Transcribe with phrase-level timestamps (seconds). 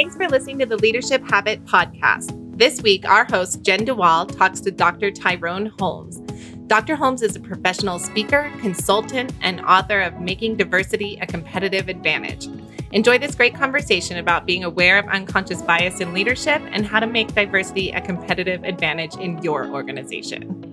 [0.00, 2.34] Thanks for listening to the Leadership Habit Podcast.
[2.56, 5.10] This week, our host, Jenn DeWall, talks to Dr.
[5.10, 6.20] Tyrone Holmes.
[6.68, 6.96] Dr.
[6.96, 12.48] Holmes is a professional speaker, consultant, and author of Making Diversity a Competitive Advantage.
[12.92, 17.06] Enjoy this great conversation about being aware of unconscious bias in leadership and how to
[17.06, 20.70] make diversity a competitive advantage in your organization.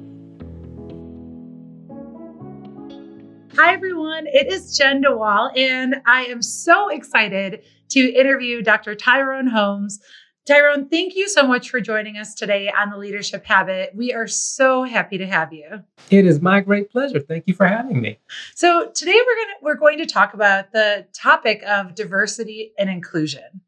[3.58, 4.28] Hi, everyone.
[4.28, 8.96] It is Jenn DeWall, and I am so excited to interview Dr.
[8.96, 10.00] Tyrone Holmes.
[10.48, 13.92] Tyrone, thank you so much for joining us today on the Leadership Habit.
[13.94, 15.84] We are so happy to have you.
[16.10, 17.20] It is my great pleasure.
[17.20, 18.18] Thank you for having me.
[18.56, 22.90] So today we're going to we're going to talk about the topic of diversity and
[22.90, 23.62] inclusion.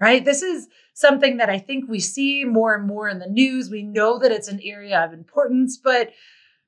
[0.00, 0.24] Right?
[0.24, 3.70] This is something that I think we see more and more in the news.
[3.70, 6.10] We know that it's an area of importance, but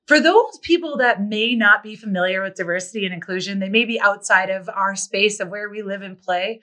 [0.06, 4.00] for those people that may not be familiar with diversity and inclusion, they may be
[4.00, 6.60] outside of our space of where we live and play.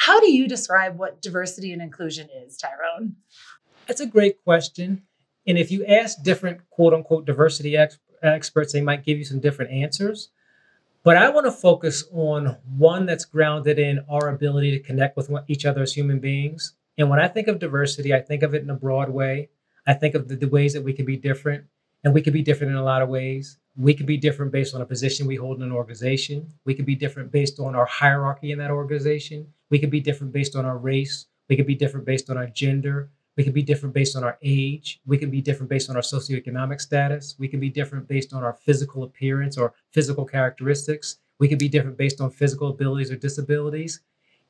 [0.00, 3.16] How do you describe what diversity and inclusion is, Tyrone?
[3.86, 5.02] That's a great question.
[5.46, 9.40] And if you ask different quote unquote diversity ex- experts, they might give you some
[9.40, 10.30] different answers.
[11.02, 15.30] But I want to focus on one that's grounded in our ability to connect with
[15.48, 16.72] each other as human beings.
[16.96, 19.50] And when I think of diversity, I think of it in a broad way.
[19.86, 21.64] I think of the, the ways that we can be different
[22.02, 23.58] and we could be different in a lot of ways.
[23.80, 26.52] We could be different based on a position we hold in an organization.
[26.66, 29.46] We could be different based on our hierarchy in that organization.
[29.70, 31.24] We could be different based on our race.
[31.48, 33.08] We could be different based on our gender.
[33.38, 35.00] We could be different based on our age.
[35.06, 37.36] We can be different based on our socioeconomic status.
[37.38, 41.16] We can be different based on our physical appearance or physical characteristics.
[41.38, 44.00] We can be different based on physical abilities or disabilities.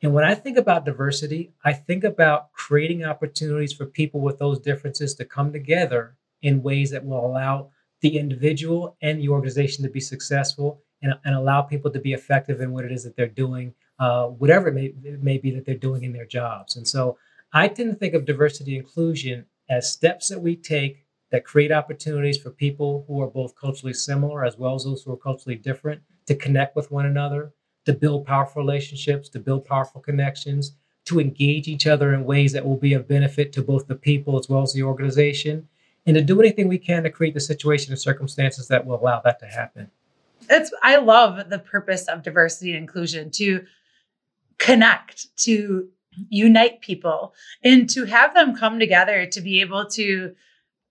[0.02, 4.58] And when I think about diversity, I think about creating opportunities for people with those
[4.58, 7.70] differences to come together in ways that will allow
[8.00, 12.60] the individual and the organization to be successful and, and allow people to be effective
[12.60, 15.64] in what it is that they're doing, uh, whatever it may, it may be that
[15.64, 16.76] they're doing in their jobs.
[16.76, 17.18] And so
[17.52, 22.38] I tend to think of diversity inclusion as steps that we take that create opportunities
[22.38, 26.02] for people who are both culturally similar as well as those who are culturally different
[26.26, 27.52] to connect with one another,
[27.86, 30.72] to build powerful relationships, to build powerful connections,
[31.04, 34.38] to engage each other in ways that will be of benefit to both the people
[34.38, 35.68] as well as the organization,
[36.06, 39.20] and to do anything we can to create the situation and circumstances that will allow
[39.20, 39.90] that to happen.
[40.48, 43.64] It's I love the purpose of diversity and inclusion to
[44.58, 45.88] connect, to
[46.28, 50.34] unite people, and to have them come together to be able to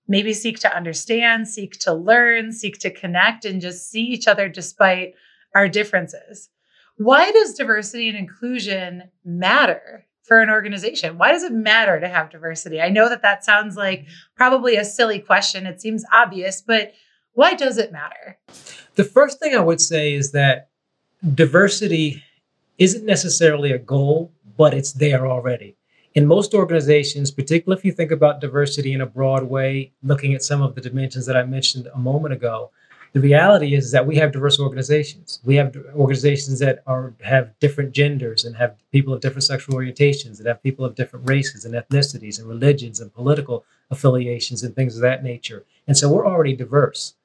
[0.08, 4.50] maybe seek to understand, seek to learn, seek to connect, and just see each other
[4.50, 5.14] despite
[5.56, 6.50] our differences.
[6.98, 10.06] Why does diversity and inclusion matter?
[10.30, 11.18] For an organization?
[11.18, 12.80] Why does it matter to have diversity?
[12.80, 15.66] I know that that sounds like probably a silly question.
[15.66, 16.94] It seems obvious, but
[17.34, 18.38] why does it matter?
[18.94, 20.70] The first thing I would say is that
[21.34, 22.24] diversity
[22.78, 25.76] isn't necessarily a goal, but it's there already.
[26.14, 30.44] In most organizations, particularly if you think about diversity in a broad way, looking at
[30.44, 32.72] some of the dimensions that I mentioned a moment ago,
[33.14, 35.40] the reality is that we have diverse organizations.
[35.44, 40.38] We have organizations that are have different genders and have people of different sexual orientations
[40.38, 44.96] and have people of different races and ethnicities and religions and political affiliations and things
[44.96, 45.66] of that nature.
[45.88, 47.16] And so we're already diverse.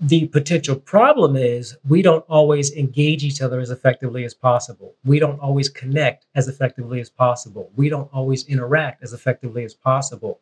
[0.00, 4.94] The potential problem is we don't always engage each other as effectively as possible.
[5.04, 7.70] We don't always connect as effectively as possible.
[7.74, 10.40] We don't always interact as effectively as possible.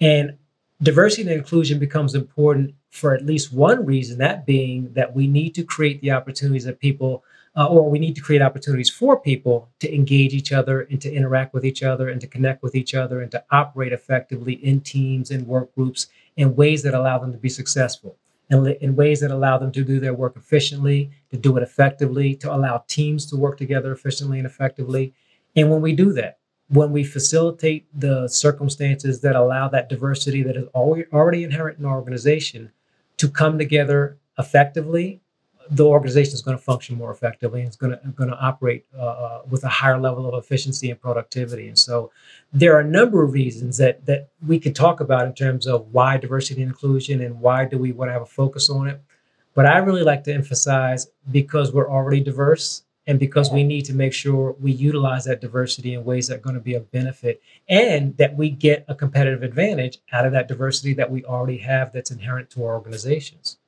[0.00, 0.38] And
[0.82, 5.54] diversity and inclusion becomes important for at least one reason that being that we need
[5.54, 7.24] to create the opportunities that people
[7.56, 11.12] uh, or we need to create opportunities for people to engage each other and to
[11.12, 14.80] interact with each other and to connect with each other and to operate effectively in
[14.80, 18.16] teams and work groups in ways that allow them to be successful
[18.50, 22.34] and in ways that allow them to do their work efficiently to do it effectively
[22.34, 25.14] to allow teams to work together efficiently and effectively.
[25.54, 30.56] And when we do that when we facilitate the circumstances that allow that diversity that
[30.56, 32.72] is already inherent in our organization
[33.18, 35.20] to come together effectively,
[35.70, 38.84] the organization is going to function more effectively and it's going to, going to operate
[38.96, 41.68] uh, uh, with a higher level of efficiency and productivity.
[41.68, 42.10] And so
[42.52, 45.86] there are a number of reasons that, that we could talk about in terms of
[45.92, 49.00] why diversity and inclusion and why do we want to have a focus on it.
[49.54, 53.94] But I really like to emphasize because we're already diverse and because we need to
[53.94, 57.42] make sure we utilize that diversity in ways that are going to be of benefit
[57.68, 61.92] and that we get a competitive advantage out of that diversity that we already have
[61.92, 63.58] that's inherent to our organizations.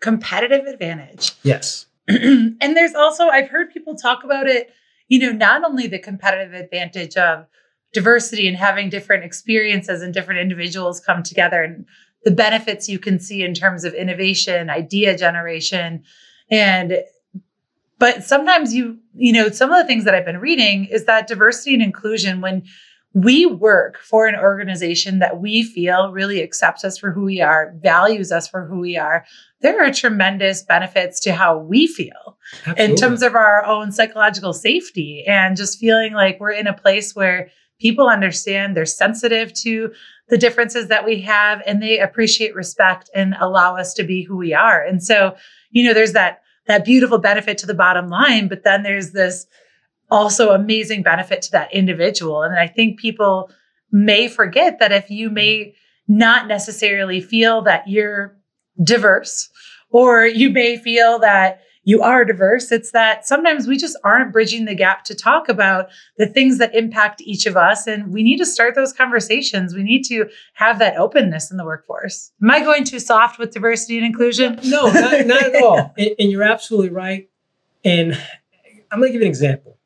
[0.00, 1.32] Competitive advantage.
[1.42, 1.86] Yes.
[2.08, 4.72] And there's also i've heard people talk about it
[5.08, 7.46] you know not only the competitive advantage of
[7.92, 11.84] diversity and having different experiences and different individuals come together and
[12.24, 16.04] the benefits you can see in terms of innovation idea generation
[16.48, 17.02] and
[17.98, 21.26] but sometimes you, you know, some of the things that I've been reading is that
[21.26, 22.62] diversity and inclusion, when
[23.14, 27.74] we work for an organization that we feel really accepts us for who we are,
[27.78, 29.24] values us for who we are,
[29.62, 32.84] there are tremendous benefits to how we feel Absolutely.
[32.84, 37.16] in terms of our own psychological safety and just feeling like we're in a place
[37.16, 37.48] where
[37.80, 39.92] people understand they're sensitive to
[40.28, 44.36] the differences that we have and they appreciate respect and allow us to be who
[44.36, 44.82] we are.
[44.82, 45.36] And so,
[45.70, 49.46] you know, there's that that beautiful benefit to the bottom line, but then there's this
[50.10, 52.42] also amazing benefit to that individual.
[52.42, 53.50] And I think people
[53.90, 55.74] may forget that if you may
[56.08, 58.36] not necessarily feel that you're
[58.82, 59.48] diverse,
[59.90, 62.72] or you may feel that you are diverse.
[62.72, 65.88] It's that sometimes we just aren't bridging the gap to talk about
[66.18, 67.86] the things that impact each of us.
[67.86, 69.72] And we need to start those conversations.
[69.72, 72.32] We need to have that openness in the workforce.
[72.42, 74.58] Am I going too soft with diversity and inclusion?
[74.64, 75.94] No, not, not at all.
[75.96, 77.30] And, and you're absolutely right.
[77.84, 78.20] And
[78.90, 79.78] I'm going to give you an example.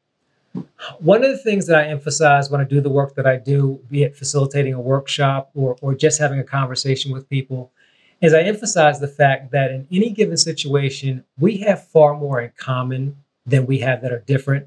[1.01, 3.79] One of the things that I emphasize when I do the work that I do,
[3.91, 7.73] be it facilitating a workshop or, or just having a conversation with people,
[8.21, 12.53] is I emphasize the fact that in any given situation, we have far more in
[12.57, 14.67] common than we have that are different.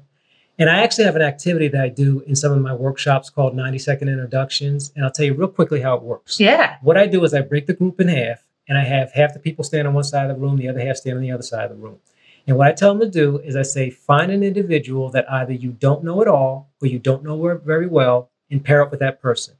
[0.58, 3.56] And I actually have an activity that I do in some of my workshops called
[3.56, 4.92] 90 second introductions.
[4.94, 6.38] And I'll tell you real quickly how it works.
[6.38, 6.76] Yeah.
[6.82, 9.40] What I do is I break the group in half and I have half the
[9.40, 11.42] people stand on one side of the room, the other half stand on the other
[11.42, 11.98] side of the room.
[12.46, 15.52] And what I tell them to do is I say, find an individual that either
[15.52, 19.00] you don't know at all or you don't know very well and pair up with
[19.00, 19.54] that person.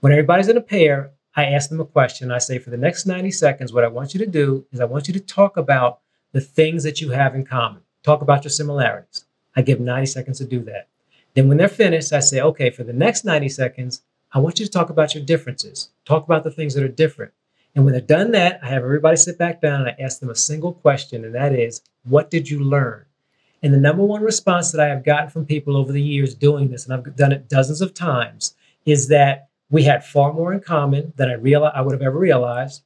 [0.00, 2.32] When everybody's in a pair, I ask them a question.
[2.32, 4.86] I say, for the next 90 seconds, what I want you to do is I
[4.86, 6.00] want you to talk about
[6.32, 7.82] the things that you have in common.
[8.02, 9.24] Talk about your similarities.
[9.54, 10.88] I give 90 seconds to do that.
[11.34, 14.02] Then when they're finished, I say, okay, for the next 90 seconds,
[14.32, 15.90] I want you to talk about your differences.
[16.04, 17.32] Talk about the things that are different.
[17.76, 20.30] And when they've done that, I have everybody sit back down and I ask them
[20.30, 23.04] a single question, and that is, what did you learn?
[23.62, 26.68] And the number one response that I have gotten from people over the years doing
[26.68, 30.60] this, and I've done it dozens of times, is that we had far more in
[30.60, 32.82] common than I realized I would have ever realized.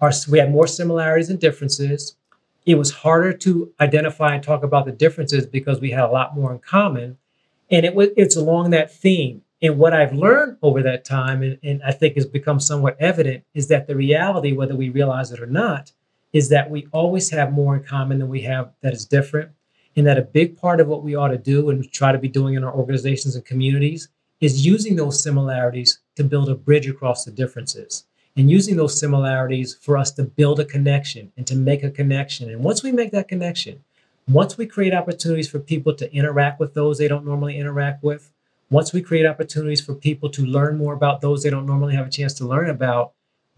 [0.00, 2.16] Our, we had more similarities and differences.
[2.64, 6.34] It was harder to identify and talk about the differences because we had a lot
[6.34, 7.18] more in common.
[7.70, 9.42] And it was it's along that theme.
[9.60, 13.44] And what I've learned over that time, and, and I think has become somewhat evident,
[13.54, 15.92] is that the reality, whether we realize it or not,
[16.32, 19.50] is that we always have more in common than we have that is different.
[19.94, 22.28] And that a big part of what we ought to do and try to be
[22.28, 24.08] doing in our organizations and communities
[24.42, 28.04] is using those similarities to build a bridge across the differences
[28.36, 32.50] and using those similarities for us to build a connection and to make a connection.
[32.50, 33.84] And once we make that connection,
[34.26, 38.32] once we create opportunities for people to interact with those they don't normally interact with,
[38.68, 42.08] once we create opportunities for people to learn more about those they don't normally have
[42.08, 43.12] a chance to learn about,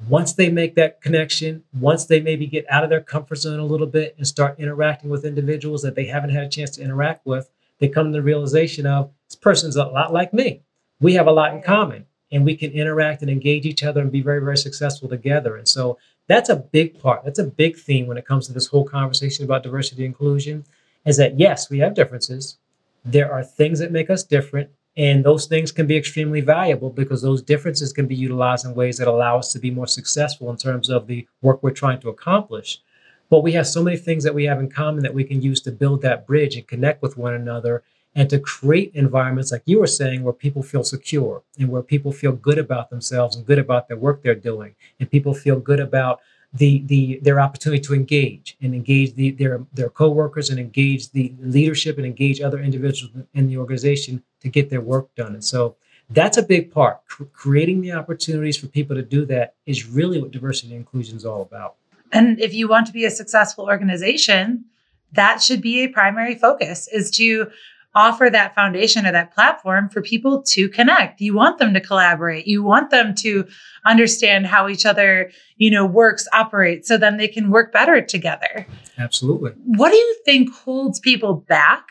[0.06, 3.64] once they make that connection, once they maybe get out of their comfort zone a
[3.64, 7.25] little bit and start interacting with individuals that they haven't had a chance to interact
[7.25, 7.48] with,
[7.78, 10.60] they come to the realization of this person's a lot like me
[11.04, 14.10] we have a lot in common and we can interact and engage each other and
[14.10, 15.54] be very, very successful together.
[15.54, 15.98] And so
[16.28, 17.24] that's a big part.
[17.24, 20.64] That's a big theme when it comes to this whole conversation about diversity inclusion
[21.04, 22.56] is that yes, we have differences.
[23.04, 24.70] There are things that make us different.
[24.96, 28.96] And those things can be extremely valuable because those differences can be utilized in ways
[28.96, 32.08] that allow us to be more successful in terms of the work we're trying to
[32.08, 32.80] accomplish.
[33.28, 35.61] But we have so many things that we have in common that we can use
[35.62, 37.82] to build that bridge and connect with one another
[38.14, 42.12] and to create environments like you were saying where people feel secure and where people
[42.12, 44.75] feel good about themselves and good about the work they're doing.
[45.00, 46.21] And people feel good about
[46.52, 51.35] the the their opportunity to engage and engage the, their their coworkers and engage the
[51.40, 55.35] leadership and engage other individuals in the organization to get their work done.
[55.35, 55.76] And so
[56.11, 57.00] that's a big part.
[57.11, 61.16] C- creating the opportunities for people to do that is really what diversity and inclusion
[61.16, 61.75] is all about.
[62.12, 64.66] And if you want to be a successful organization
[65.14, 67.50] that should be a primary focus is to
[67.94, 71.20] offer that foundation or that platform for people to connect.
[71.20, 72.46] You want them to collaborate.
[72.46, 73.46] You want them to
[73.86, 78.66] understand how each other, you know, works, operates, so then they can work better together.
[78.98, 79.52] Absolutely.
[79.64, 81.84] What do you think holds people back?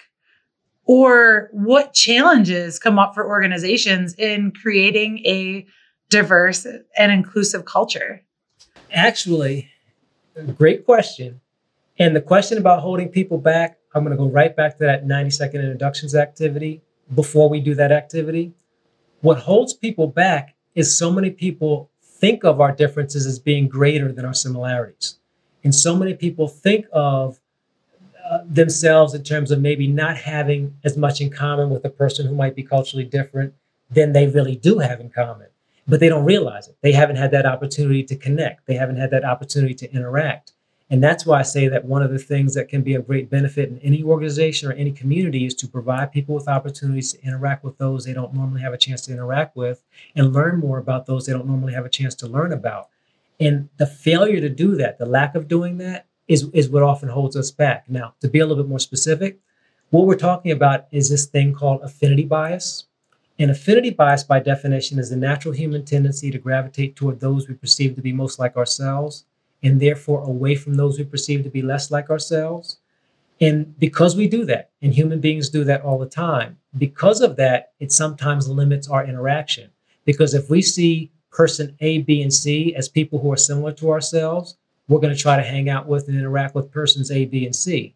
[0.86, 5.65] Or what challenges come up for organizations in creating a
[6.10, 6.67] diverse
[6.98, 8.22] and inclusive culture?
[8.91, 9.69] Actually,
[10.57, 11.39] great question.
[12.00, 15.06] And the question about holding people back, I'm going to go right back to that
[15.06, 16.82] 90 second introductions activity
[17.14, 18.54] before we do that activity.
[19.22, 24.12] What holds people back is so many people think of our differences as being greater
[24.12, 25.20] than our similarities.
[25.64, 27.40] And so many people think of
[28.30, 32.26] uh, themselves in terms of maybe not having as much in common with a person
[32.26, 33.54] who might be culturally different
[33.92, 35.48] than they really do have in common.
[35.88, 36.78] But they don't realize it.
[36.82, 40.54] They haven't had that opportunity to connect, they haven't had that opportunity to interact.
[40.90, 43.30] And that's why I say that one of the things that can be of great
[43.30, 47.63] benefit in any organization or any community is to provide people with opportunities to interact
[47.63, 49.84] with those they don't normally have a chance to interact with
[50.16, 52.90] and learn more about those they don't normally have a chance to learn about.
[53.40, 57.10] And the failure to do that, the lack of doing that, is, is what often
[57.10, 57.86] holds us back.
[57.90, 59.40] Now, to be a little bit more specific,
[59.90, 62.86] what we're talking about is this thing called affinity bias.
[63.40, 67.56] And affinity bias, by definition, is the natural human tendency to gravitate toward those we
[67.56, 69.25] perceive to be most like ourselves
[69.63, 72.77] and therefore away from those we perceive to be less like ourselves.
[73.41, 77.36] And because we do that, and human beings do that all the time, because of
[77.38, 79.70] that, it sometimes limits our interaction.
[80.05, 83.89] Because if we see person A, B, and C as people who are similar to
[83.89, 87.46] ourselves, we're going to try to hang out with and interact with persons A, B,
[87.46, 87.96] and C.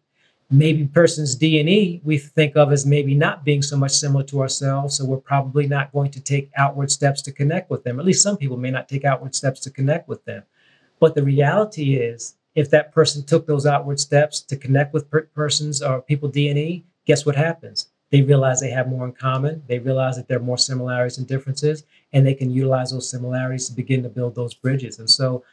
[0.50, 4.24] Maybe persons D and E we think of as maybe not being so much similar
[4.24, 8.00] to ourselves, so we're probably not going to take outward steps to connect with them.
[8.00, 10.42] At least some people may not take outward steps to connect with them.
[11.00, 15.28] But the reality is, if that person took those outward steps to connect with per-
[15.34, 17.88] persons or people D and E, guess what happens?
[18.10, 19.62] They realize they have more in common.
[19.68, 23.68] They realize that there are more similarities and differences, and they can utilize those similarities
[23.68, 24.98] to begin to build those bridges.
[24.98, 25.44] And so,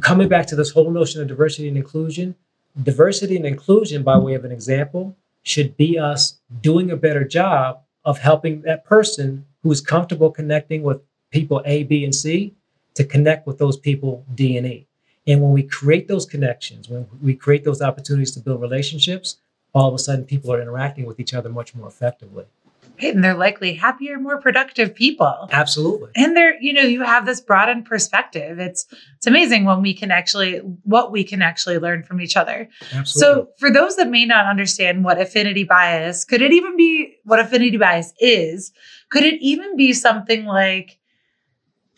[0.00, 2.34] coming back to this whole notion of diversity and inclusion,
[2.82, 7.80] diversity and inclusion, by way of an example, should be us doing a better job
[8.04, 12.54] of helping that person who is comfortable connecting with people A, B, and C
[12.98, 14.88] to connect with those people D and E.
[15.24, 19.36] And when we create those connections, when we create those opportunities to build relationships,
[19.72, 22.46] all of a sudden people are interacting with each other much more effectively.
[23.00, 23.14] Right.
[23.14, 25.48] And they're likely happier, more productive people.
[25.52, 26.10] Absolutely.
[26.16, 28.58] And they're, you know, you have this broadened perspective.
[28.58, 28.86] It's
[29.16, 32.68] it's amazing when we can actually what we can actually learn from each other.
[32.92, 33.44] Absolutely.
[33.44, 37.38] So for those that may not understand what affinity bias, could it even be what
[37.38, 38.72] affinity bias is?
[39.10, 40.97] Could it even be something like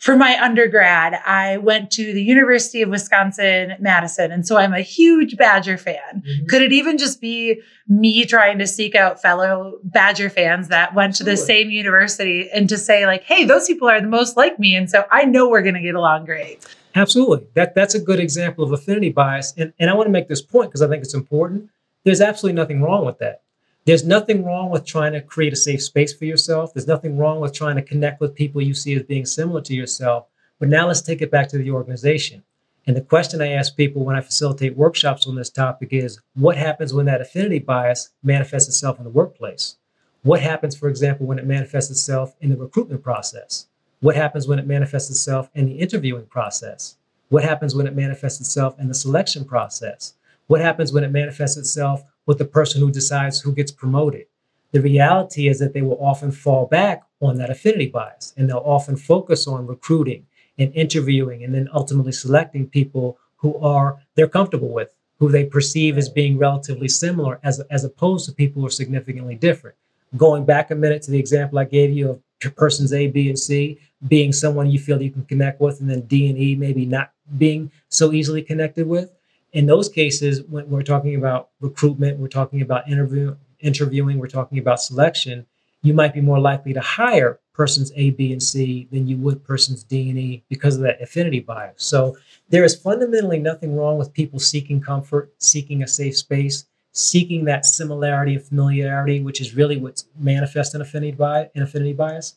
[0.01, 4.31] for my undergrad, I went to the University of Wisconsin Madison.
[4.31, 6.23] And so I'm a huge Badger fan.
[6.27, 6.47] Mm-hmm.
[6.47, 11.13] Could it even just be me trying to seek out fellow Badger fans that went
[11.17, 14.57] to the same university and to say, like, hey, those people are the most like
[14.57, 14.75] me.
[14.75, 16.65] And so I know we're going to get along great.
[16.95, 17.45] Absolutely.
[17.53, 19.53] That, that's a good example of affinity bias.
[19.55, 21.69] And, and I want to make this point because I think it's important.
[22.05, 23.43] There's absolutely nothing wrong with that.
[23.85, 26.71] There's nothing wrong with trying to create a safe space for yourself.
[26.71, 29.73] There's nothing wrong with trying to connect with people you see as being similar to
[29.73, 30.27] yourself.
[30.59, 32.43] But now let's take it back to the organization.
[32.85, 36.57] And the question I ask people when I facilitate workshops on this topic is what
[36.57, 39.77] happens when that affinity bias manifests itself in the workplace?
[40.21, 43.65] What happens, for example, when it manifests itself in the recruitment process?
[44.01, 46.97] What happens when it manifests itself in the interviewing process?
[47.29, 50.13] What happens when it manifests itself in the selection process?
[50.45, 54.25] What happens when it manifests itself with the person who decides who gets promoted.
[54.71, 58.57] The reality is that they will often fall back on that affinity bias and they'll
[58.59, 60.25] often focus on recruiting
[60.57, 65.97] and interviewing and then ultimately selecting people who are they're comfortable with, who they perceive
[65.97, 69.75] as being relatively similar as, as opposed to people who are significantly different.
[70.15, 73.37] Going back a minute to the example I gave you of persons A, B, and
[73.37, 76.85] C being someone you feel you can connect with, and then D and E maybe
[76.85, 79.11] not being so easily connected with
[79.53, 84.59] in those cases, when we're talking about recruitment, we're talking about interview, interviewing, we're talking
[84.59, 85.45] about selection,
[85.83, 89.43] you might be more likely to hire persons A, B, and C than you would
[89.43, 91.83] persons D and E because of that affinity bias.
[91.83, 92.17] So
[92.49, 97.65] there is fundamentally nothing wrong with people seeking comfort, seeking a safe space, seeking that
[97.65, 101.49] similarity and familiarity, which is really what's manifest in affinity bias.
[101.55, 102.35] In affinity bias.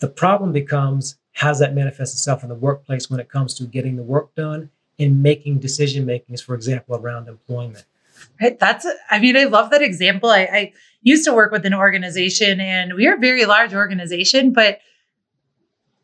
[0.00, 3.64] The problem becomes how does that manifest itself in the workplace when it comes to
[3.64, 7.84] getting the work done in making decision makings, for example, around employment.
[8.40, 8.58] Right.
[8.58, 10.30] That's, I mean, I love that example.
[10.30, 10.72] I, I
[11.02, 14.78] used to work with an organization and we are a very large organization, but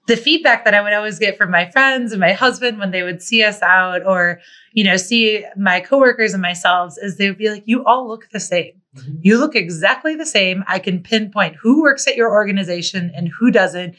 [0.09, 3.02] the feedback that I would always get from my friends and my husband when they
[3.02, 4.40] would see us out or,
[4.73, 8.30] you know, see my coworkers and myself is they would be like, you all look
[8.30, 8.80] the same.
[8.97, 9.16] Mm-hmm.
[9.21, 10.64] You look exactly the same.
[10.66, 13.97] I can pinpoint who works at your organization and who doesn't.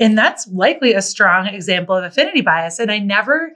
[0.00, 2.78] And that's likely a strong example of affinity bias.
[2.78, 3.52] And I never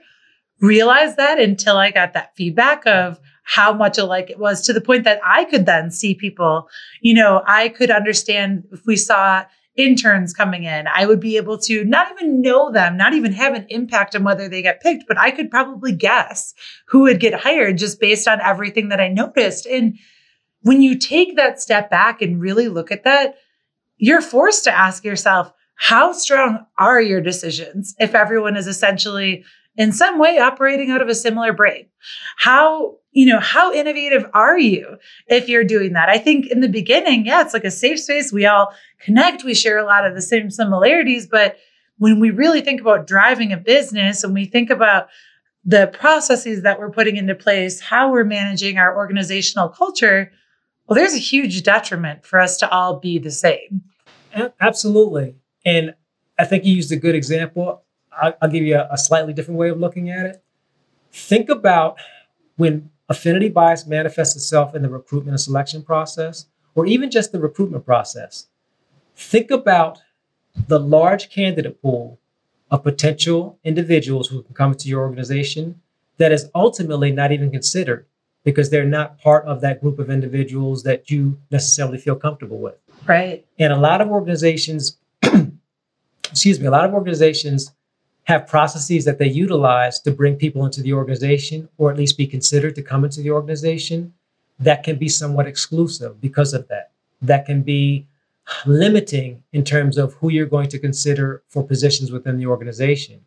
[0.61, 4.81] realize that until I got that feedback of how much alike it was to the
[4.81, 6.67] point that I could then see people,
[7.01, 9.45] you know, I could understand if we saw
[9.75, 13.53] interns coming in, I would be able to not even know them, not even have
[13.53, 16.53] an impact on whether they get picked, but I could probably guess
[16.87, 19.65] who would get hired just based on everything that I noticed.
[19.65, 19.99] And
[20.61, 23.35] when you take that step back and really look at that,
[23.97, 29.43] you're forced to ask yourself, how strong are your decisions if everyone is essentially
[29.77, 31.85] in some way operating out of a similar brain.
[32.37, 36.09] How, you know, how innovative are you if you're doing that?
[36.09, 38.31] I think in the beginning, yeah, it's like a safe space.
[38.31, 41.57] We all connect, we share a lot of the same similarities, but
[41.97, 45.07] when we really think about driving a business and we think about
[45.63, 50.31] the processes that we're putting into place, how we're managing our organizational culture,
[50.87, 53.81] well, there's a huge detriment for us to all be the same.
[54.59, 55.35] Absolutely.
[55.65, 55.95] And
[56.37, 57.84] I think you used a good example.
[58.21, 60.43] I'll, give you a, a slightly different way of looking at it.
[61.11, 61.97] Think about
[62.57, 67.39] when affinity bias manifests itself in the recruitment and selection process, or even just the
[67.39, 68.47] recruitment process.
[69.15, 69.99] Think about
[70.67, 72.19] the large candidate pool
[72.71, 75.81] of potential individuals who can come into your organization
[76.17, 78.05] that is ultimately not even considered
[78.43, 82.75] because they're not part of that group of individuals that you necessarily feel comfortable with.
[83.05, 83.45] Right.
[83.59, 84.97] And a lot of organizations,
[86.23, 87.71] excuse me, a lot of organizations
[88.25, 92.27] have processes that they utilize to bring people into the organization or at least be
[92.27, 94.13] considered to come into the organization
[94.59, 96.91] that can be somewhat exclusive because of that.
[97.21, 98.07] That can be
[98.65, 103.21] limiting in terms of who you're going to consider for positions within the organization.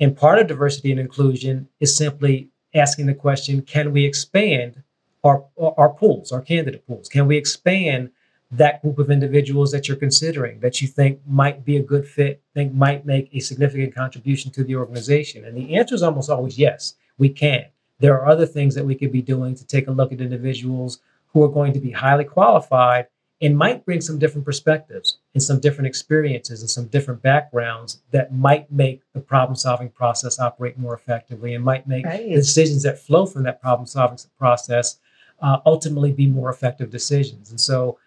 [0.00, 4.82] And part of diversity and inclusion is simply asking the question can we expand
[5.22, 7.08] our, our pools, our candidate pools?
[7.08, 8.10] Can we expand
[8.56, 12.42] that group of individuals that you're considering that you think might be a good fit,
[12.54, 15.44] think might make a significant contribution to the organization?
[15.44, 17.66] And the answer is almost always yes, we can.
[18.00, 21.00] There are other things that we could be doing to take a look at individuals
[21.32, 23.06] who are going to be highly qualified
[23.40, 28.32] and might bring some different perspectives and some different experiences and some different backgrounds that
[28.32, 32.28] might make the problem solving process operate more effectively and might make right.
[32.28, 34.98] the decisions that flow from that problem solving process
[35.42, 37.50] uh, ultimately be more effective decisions.
[37.50, 37.98] And so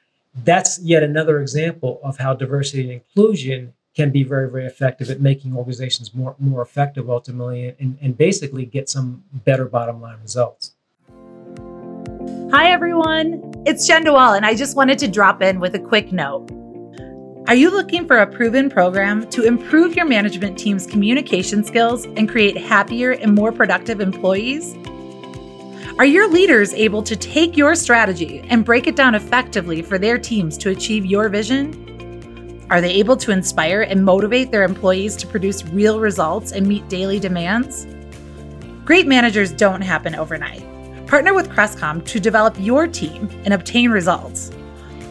[0.43, 5.19] that's yet another example of how diversity and inclusion can be very, very effective at
[5.19, 10.75] making organizations more, more effective ultimately and, and basically get some better bottom line results.
[12.51, 13.53] Hi, everyone.
[13.65, 16.51] It's Jenn DeWall, and I just wanted to drop in with a quick note.
[17.47, 22.29] Are you looking for a proven program to improve your management team's communication skills and
[22.29, 24.75] create happier and more productive employees?
[25.99, 30.19] Are your leaders able to take your strategy and break it down effectively for their
[30.19, 32.63] teams to achieve your vision?
[32.69, 36.87] Are they able to inspire and motivate their employees to produce real results and meet
[36.87, 37.87] daily demands?
[38.85, 40.63] Great managers don't happen overnight.
[41.07, 44.51] Partner with Crestcom to develop your team and obtain results.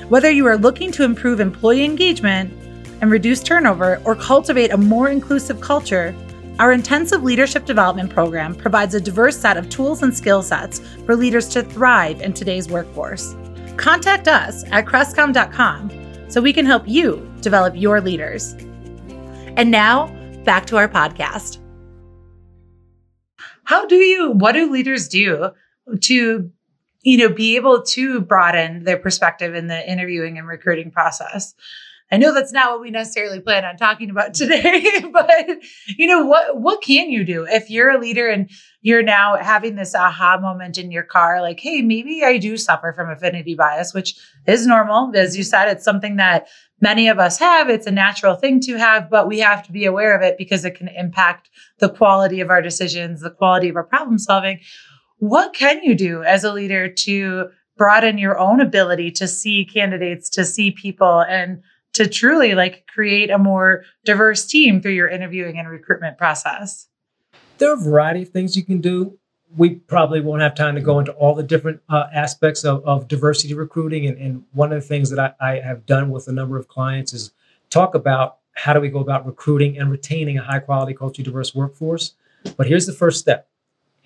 [0.08, 2.52] Whether you are looking to improve employee engagement
[3.00, 6.14] and reduce turnover or cultivate a more inclusive culture,
[6.58, 11.14] our intensive leadership development program provides a diverse set of tools and skill sets for
[11.14, 13.34] leaders to thrive in today's workforce.
[13.76, 15.90] Contact us at crestcom.com
[16.28, 18.54] so we can help you develop your leaders.
[19.56, 20.08] And now,
[20.44, 21.58] back to our podcast.
[23.64, 25.50] How do you, what do leaders do
[26.00, 26.50] to
[27.02, 31.54] you know be able to broaden their perspective in the interviewing and recruiting process
[32.10, 35.48] i know that's not what we necessarily plan on talking about today but
[35.88, 37.46] you know what what can you do?
[37.48, 41.60] If you're a leader and you're now having this aha moment in your car like
[41.60, 44.16] hey maybe i do suffer from affinity bias which
[44.46, 45.12] is normal.
[45.14, 46.48] As you said it's something that
[46.80, 47.70] many of us have.
[47.70, 50.64] It's a natural thing to have but we have to be aware of it because
[50.64, 54.60] it can impact the quality of our decisions the quality of our problem solving.
[55.18, 60.30] What can you do as a leader to broaden your own ability to see candidates,
[60.30, 61.62] to see people, and
[61.96, 66.88] to truly like create a more diverse team through your interviewing and recruitment process?
[67.58, 69.18] There are a variety of things you can do.
[69.56, 73.08] We probably won't have time to go into all the different uh, aspects of, of
[73.08, 74.06] diversity recruiting.
[74.06, 76.68] And, and, one of the things that I, I have done with a number of
[76.68, 77.32] clients is
[77.70, 81.54] talk about how do we go about recruiting and retaining a high quality, culturally diverse
[81.54, 82.14] workforce.
[82.56, 83.48] But here's the first step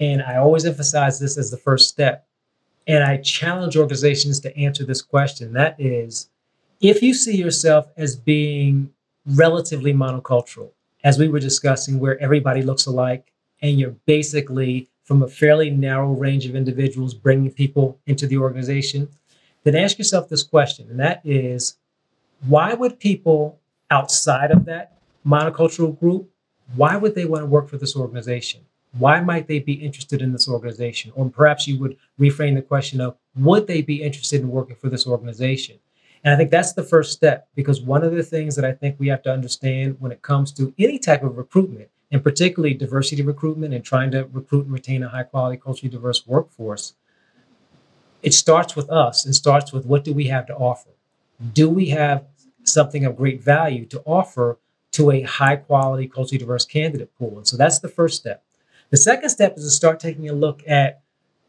[0.00, 2.26] and I always emphasize this as the first step.
[2.86, 5.52] And I challenge organizations to answer this question.
[5.52, 6.29] That is,
[6.80, 8.90] if you see yourself as being
[9.26, 10.70] relatively monocultural,
[11.04, 16.12] as we were discussing, where everybody looks alike, and you're basically from a fairly narrow
[16.12, 19.08] range of individuals bringing people into the organization,
[19.64, 20.88] then ask yourself this question.
[20.88, 21.76] And that is,
[22.46, 23.58] why would people
[23.90, 26.30] outside of that monocultural group,
[26.76, 28.60] why would they want to work for this organization?
[28.98, 31.12] Why might they be interested in this organization?
[31.14, 34.88] Or perhaps you would reframe the question of would they be interested in working for
[34.88, 35.78] this organization?
[36.22, 38.96] And I think that's the first step because one of the things that I think
[38.98, 43.22] we have to understand when it comes to any type of recruitment, and particularly diversity
[43.22, 46.94] recruitment and trying to recruit and retain a high quality, culturally diverse workforce,
[48.22, 50.90] it starts with us and starts with what do we have to offer?
[51.54, 52.26] Do we have
[52.64, 54.58] something of great value to offer
[54.92, 57.38] to a high quality, culturally diverse candidate pool?
[57.38, 58.44] And so that's the first step.
[58.90, 61.00] The second step is to start taking a look at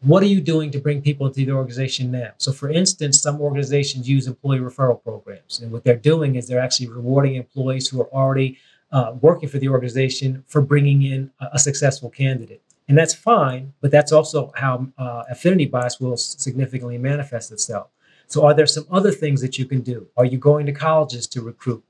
[0.01, 2.31] what are you doing to bring people into the organization now?
[2.37, 5.59] So, for instance, some organizations use employee referral programs.
[5.59, 8.57] And what they're doing is they're actually rewarding employees who are already
[8.91, 12.61] uh, working for the organization for bringing in a, a, successful candidate.
[12.89, 17.87] And that's fine, but that's also how uh, affinity bias will significantly manifest itself.
[18.27, 20.07] So, are there some other things that you can do?
[20.17, 21.83] Are you going to colleges to recruit?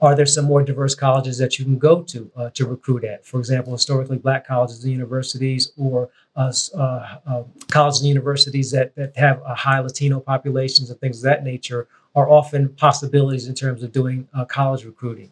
[0.00, 3.26] Are there some more diverse colleges that you can go to uh, to recruit at?
[3.26, 9.54] For example, historically black colleges and universities, or colleges and universities that, that have a
[9.54, 14.28] high Latino populations and things of that nature are often possibilities in terms of doing
[14.34, 15.30] uh, college recruiting.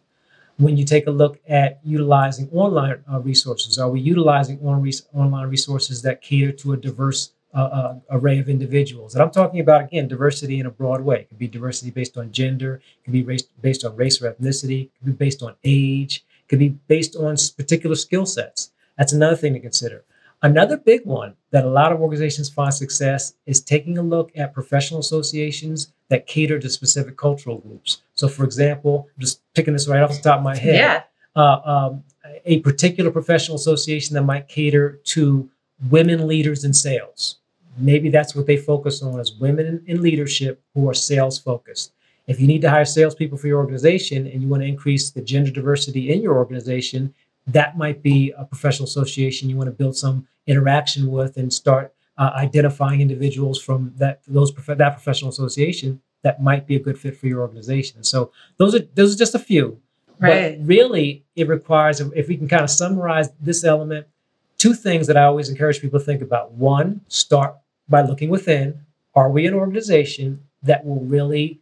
[0.58, 4.84] When you take a look at utilizing online uh, resources, are we utilizing on
[5.14, 9.14] online resources that cater to a diverse uh, uh, array of individuals?
[9.14, 11.20] And I'm talking about, again, diversity in a broad way.
[11.20, 14.32] It could be diversity based on gender, it could be race, based on race or
[14.32, 18.72] ethnicity, it could be based on age, it could be based on particular skill sets.
[18.96, 20.04] That's another thing to consider.
[20.42, 24.54] Another big one that a lot of organizations find success is taking a look at
[24.54, 28.02] professional associations that cater to specific cultural groups.
[28.14, 31.02] So, for example, just picking this right off the top of my head, Yeah.
[31.34, 32.04] uh, um,
[32.44, 35.48] a particular professional association that might cater to
[35.90, 37.38] women leaders in sales.
[37.76, 41.92] Maybe that's what they focus on is women in, in leadership who are sales focused.
[42.26, 45.22] If you need to hire salespeople for your organization and you want to increase the
[45.22, 47.14] gender diversity in your organization,
[47.48, 51.94] that might be a professional association you want to build some interaction with and start
[52.16, 56.98] uh, identifying individuals from that those prof- that professional association that might be a good
[56.98, 58.02] fit for your organization.
[58.02, 59.80] So those are those are just a few.
[60.18, 60.58] Right.
[60.58, 64.08] But really, it requires if we can kind of summarize this element,
[64.56, 66.52] two things that I always encourage people to think about.
[66.52, 67.56] One, start
[67.88, 68.80] by looking within.
[69.14, 71.60] Are we an organization that will really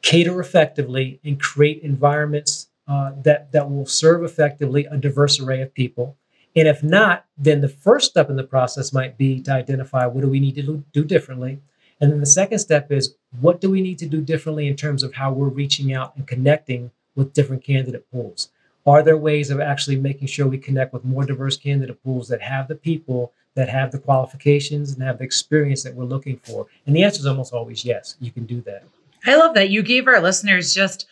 [0.00, 5.72] cater effectively and create environments uh, that that will serve effectively a diverse array of
[5.74, 6.16] people.
[6.54, 10.20] And if not, then the first step in the process might be to identify what
[10.20, 11.60] do we need to do, differently.
[12.00, 15.02] And then the second step is what do we need to do differently in terms
[15.02, 18.50] of how we're reaching out and connecting with different candidate pools?
[18.84, 22.42] Are there ways of actually making sure we connect with more diverse candidate pools that
[22.42, 26.66] have the people that have the qualifications and have the experience that we're looking for?
[26.86, 28.84] And the answer is almost always yes, you can do that.
[29.24, 29.70] I love that.
[29.70, 31.06] You gave our listeners just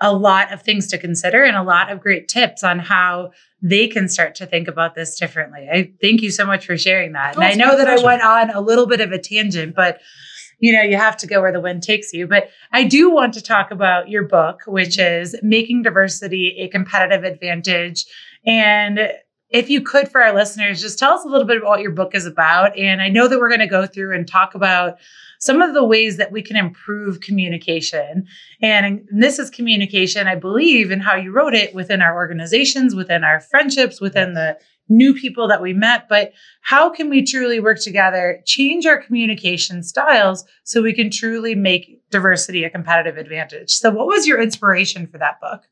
[0.00, 3.88] a lot of things to consider and a lot of great tips on how they
[3.88, 5.68] can start to think about this differently.
[5.70, 7.36] I thank you so much for sharing that.
[7.36, 10.00] Oh, and I know that I went on a little bit of a tangent, but
[10.60, 12.26] you know, you have to go where the wind takes you.
[12.26, 17.24] But I do want to talk about your book, which is Making Diversity a Competitive
[17.24, 18.04] Advantage.
[18.44, 19.12] And
[19.50, 21.90] if you could, for our listeners, just tell us a little bit about what your
[21.90, 22.76] book is about.
[22.78, 24.98] And I know that we're going to go through and talk about
[25.38, 28.26] some of the ways that we can improve communication.
[28.60, 33.24] And this is communication, I believe, in how you wrote it within our organizations, within
[33.24, 34.58] our friendships, within the
[34.90, 36.08] new people that we met.
[36.08, 41.54] But how can we truly work together, change our communication styles so we can truly
[41.54, 43.70] make diversity a competitive advantage?
[43.70, 45.68] So, what was your inspiration for that book?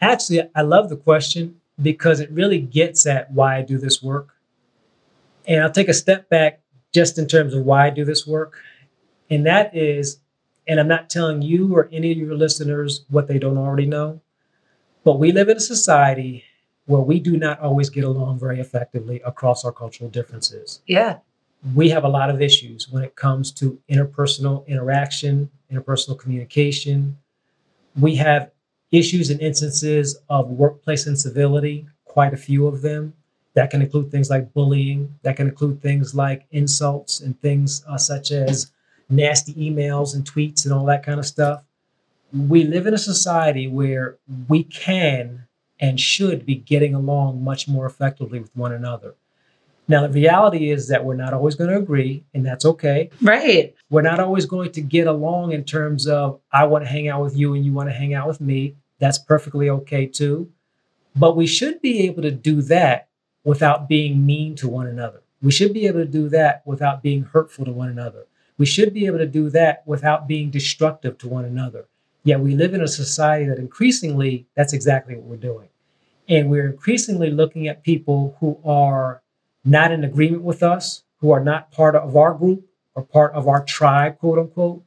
[0.00, 4.34] Actually, I love the question because it really gets at why I do this work.
[5.46, 6.60] And I'll take a step back
[6.92, 8.58] just in terms of why I do this work.
[9.30, 10.20] And that is,
[10.66, 14.20] and I'm not telling you or any of your listeners what they don't already know,
[15.04, 16.44] but we live in a society
[16.86, 20.80] where we do not always get along very effectively across our cultural differences.
[20.86, 21.18] Yeah.
[21.74, 27.18] We have a lot of issues when it comes to interpersonal interaction, interpersonal communication.
[27.98, 28.50] We have
[28.92, 33.14] issues and instances of workplace incivility, quite a few of them.
[33.54, 37.96] That can include things like bullying, that can include things like insults and things uh,
[37.96, 38.70] such as
[39.08, 41.62] nasty emails and tweets and all that kind of stuff.
[42.32, 44.16] We live in a society where
[44.48, 45.46] we can
[45.80, 49.14] and should be getting along much more effectively with one another.
[49.88, 53.10] Now, the reality is that we're not always going to agree, and that's okay.
[53.22, 53.74] Right.
[53.88, 57.22] We're not always going to get along in terms of, I want to hang out
[57.22, 58.74] with you and you want to hang out with me.
[58.98, 60.50] That's perfectly okay too.
[61.14, 63.08] But we should be able to do that
[63.44, 65.22] without being mean to one another.
[65.40, 68.26] We should be able to do that without being hurtful to one another.
[68.58, 71.86] We should be able to do that without being destructive to one another.
[72.24, 75.68] Yet we live in a society that increasingly, that's exactly what we're doing.
[76.28, 79.22] And we're increasingly looking at people who are
[79.66, 83.48] not in agreement with us, who are not part of our group or part of
[83.48, 84.82] our tribe, quote unquote,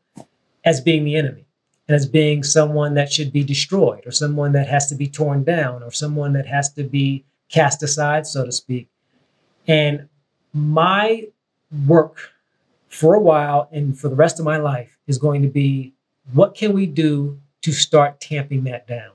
[0.64, 1.46] as being the enemy
[1.88, 5.44] and as being someone that should be destroyed or someone that has to be torn
[5.44, 8.88] down or someone that has to be cast aside, so to speak.
[9.68, 10.08] And
[10.54, 11.28] my
[11.88, 12.32] work
[12.88, 15.94] for a while and for the rest of my life is going to be
[16.34, 19.12] what can we do to start tamping that down?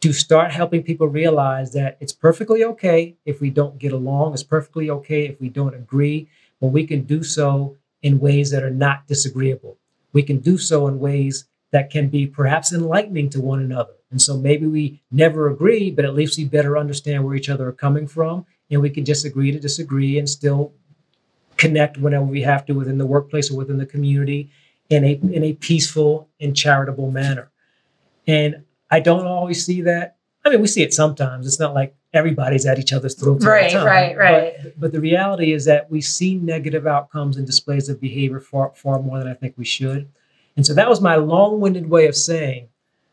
[0.00, 4.44] To start helping people realize that it's perfectly okay if we don't get along, it's
[4.44, 6.28] perfectly okay if we don't agree,
[6.60, 9.76] but we can do so in ways that are not disagreeable.
[10.12, 13.94] We can do so in ways that can be perhaps enlightening to one another.
[14.10, 17.68] And so maybe we never agree, but at least we better understand where each other
[17.68, 18.46] are coming from.
[18.70, 20.72] and we can just agree to disagree and still
[21.56, 24.50] connect whenever we have to within the workplace or within the community
[24.90, 27.50] in a in a peaceful and charitable manner.
[28.26, 30.16] And I don't always see that.
[30.44, 31.46] I mean, we see it sometimes.
[31.46, 33.44] It's not like everybody's at each other's throats.
[33.44, 33.84] all the Right, time.
[33.86, 34.54] right, right.
[34.62, 38.72] But, but the reality is that we see negative outcomes and displays of behavior far,
[38.74, 40.08] far more than I think we should.
[40.56, 42.68] And so that was my long winded way of saying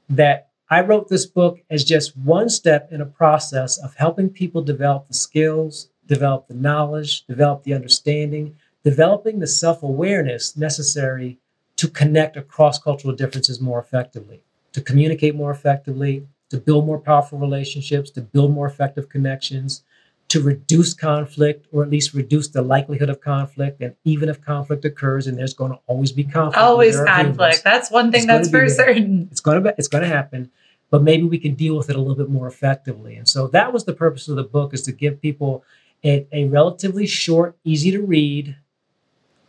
[0.10, 4.62] that I wrote this book as just one step in a process of helping people
[4.62, 11.38] develop the skills, develop the knowledge, develop the understanding, developing the self awareness necessary
[11.76, 14.42] to connect across cultural differences more effectively,
[14.76, 19.84] to communicate more effectively, to build more powerful relationships, to build more effective connections,
[20.28, 23.80] to reduce conflict or at least reduce the likelihood of conflict.
[23.80, 27.38] And even if conflict occurs, and there's going to always be conflict, Always are humans,
[27.38, 27.64] conflict.
[27.64, 29.30] That's one thing that's for certain.
[29.32, 30.52] it's going to be, it's going to happen
[30.92, 33.74] but maybe we can deal with it a little bit more effectively and so that
[33.74, 35.64] was the purpose of the book is to give people
[36.04, 38.56] a, a relatively short easy to read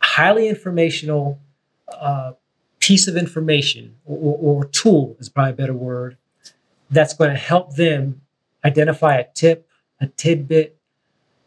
[0.01, 1.39] highly informational
[1.93, 2.31] uh,
[2.87, 6.15] piece of information or, or tool is probably a better word
[6.89, 8.21] that's going to help them
[8.63, 9.67] identify a tip
[9.99, 10.77] a tidbit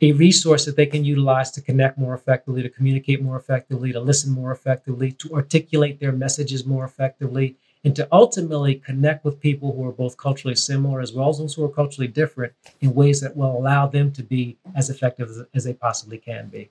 [0.03, 4.00] a resource that they can utilize to connect more effectively to communicate more effectively to
[4.00, 9.74] listen more effectively to articulate their messages more effectively and to ultimately connect with people
[9.74, 13.22] who are both culturally similar as well as those who are culturally different in ways
[13.22, 16.68] that will allow them to be as effective as, as they possibly can be.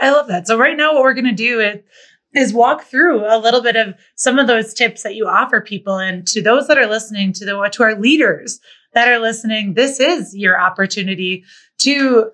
[0.00, 0.46] I love that.
[0.46, 1.80] So right now, what we're going to do is,
[2.34, 5.98] is walk through a little bit of some of those tips that you offer people,
[5.98, 8.60] and to those that are listening, to the to our leaders
[8.94, 11.44] that are listening, this is your opportunity
[11.78, 12.30] to,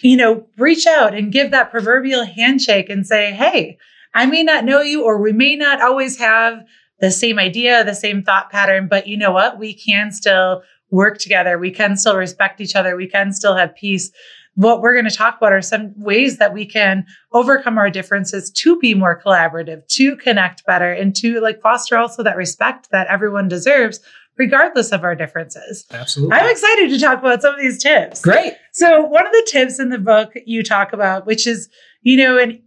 [0.00, 3.78] you know, reach out and give that proverbial handshake and say, "Hey,
[4.14, 6.64] I may not know you, or we may not always have
[7.00, 9.58] the same idea, the same thought pattern, but you know what?
[9.58, 11.58] We can still work together.
[11.58, 12.96] We can still respect each other.
[12.96, 14.10] We can still have peace."
[14.54, 18.50] What we're going to talk about are some ways that we can overcome our differences
[18.50, 23.06] to be more collaborative, to connect better, and to like foster also that respect that
[23.08, 24.00] everyone deserves,
[24.36, 25.84] regardless of our differences.
[25.90, 26.36] Absolutely.
[26.36, 28.20] I'm excited to talk about some of these tips.
[28.20, 28.54] Great.
[28.72, 31.68] So, one of the tips in the book you talk about, which is,
[32.02, 32.62] you know, an,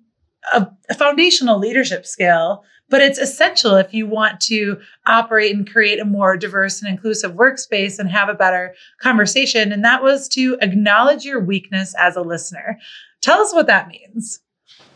[0.54, 6.00] a, a foundational leadership skill, but it's essential if you want to operate and create
[6.00, 9.72] a more diverse and inclusive workspace and have a better conversation.
[9.72, 12.80] And that was to acknowledge your weakness as a listener.
[13.22, 14.40] Tell us what that means.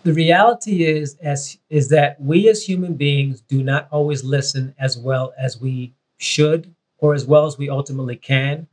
[0.03, 4.97] The reality is as is that we as human beings do not always listen as
[4.97, 8.67] well as we should or as well as we ultimately can.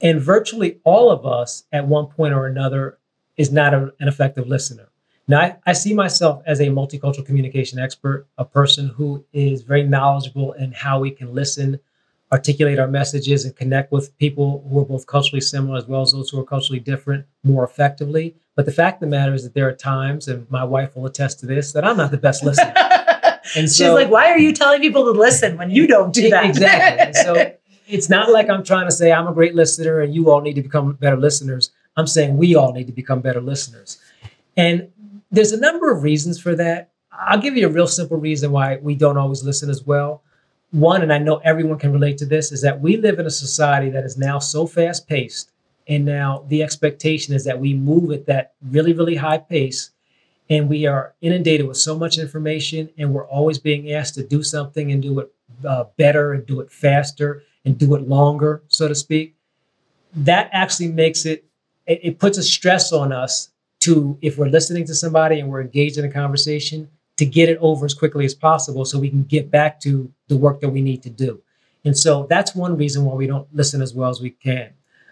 [0.00, 2.98] And virtually all of us at one point or another
[3.36, 4.88] is not a- an effective listener.
[5.28, 9.82] Now, I, I see myself as a multicultural communication expert, a person who is very
[9.82, 11.78] knowledgeable in how we can listen,
[12.32, 16.12] articulate our messages, and connect with people who are both culturally similar as well as
[16.12, 18.34] those who are culturally different more effectively.
[18.56, 21.04] But the fact of the matter is that there are times, and my wife will
[21.04, 22.74] attest to this, that I'm not the best listener.
[23.56, 26.44] And She's like, why are you telling people to listen when you don't do that?
[26.44, 27.06] Exactly.
[27.06, 27.52] And so
[27.88, 30.54] it's not like I'm trying to say I'm a great listener and you all need
[30.54, 31.70] to become better listeners.
[31.96, 33.98] I'm saying we all need to become better listeners.
[34.56, 34.90] And
[35.30, 36.92] there's a number of reasons for that.
[37.12, 40.22] I'll give you a real simple reason why we don't always listen as well.
[40.70, 43.30] One, and I know everyone can relate to this, is that we live in a
[43.30, 45.50] society that is now so fast paced.
[45.88, 49.90] And now the expectation is that we move at that really, really high pace.
[50.50, 54.42] And we are inundated with so much information, and we're always being asked to do
[54.42, 55.32] something and do it
[55.66, 59.34] uh, better and do it faster and do it longer, so to speak.
[60.14, 61.44] That actually makes it,
[61.86, 65.60] it, it puts a stress on us to, if we're listening to somebody and we're
[65.60, 69.24] engaged in a conversation, to get it over as quickly as possible so we can
[69.24, 71.42] get back to the work that we need to do.
[71.84, 74.70] And so that's one reason why we don't listen as well as we can.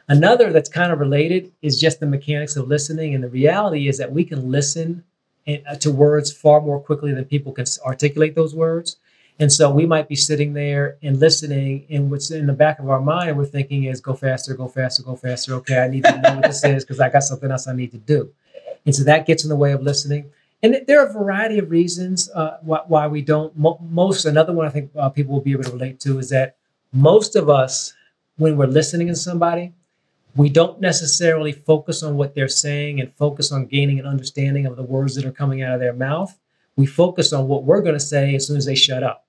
[0.09, 3.15] Another that's kind of related is just the mechanics of listening.
[3.15, 5.03] And the reality is that we can listen
[5.49, 8.97] uh, to words far more quickly than people can articulate those words.
[9.39, 12.89] And so we might be sitting there and listening, and what's in the back of
[12.89, 15.55] our mind, we're thinking is go faster, go faster, go faster.
[15.55, 17.91] Okay, I need to know what this is because I got something else I need
[17.93, 18.31] to do.
[18.87, 20.31] And so that gets in the way of listening.
[20.63, 23.55] And there are a variety of reasons uh, why, why we don't.
[23.57, 26.31] Mo- most, another one I think uh, people will be able to relate to is
[26.31, 26.57] that
[26.93, 27.93] most of us,
[28.39, 29.75] when we're listening to somebody,
[30.35, 34.77] we don't necessarily focus on what they're saying and focus on gaining an understanding of
[34.77, 36.39] the words that are coming out of their mouth.
[36.77, 39.27] We focus on what we're going to say as soon as they shut up.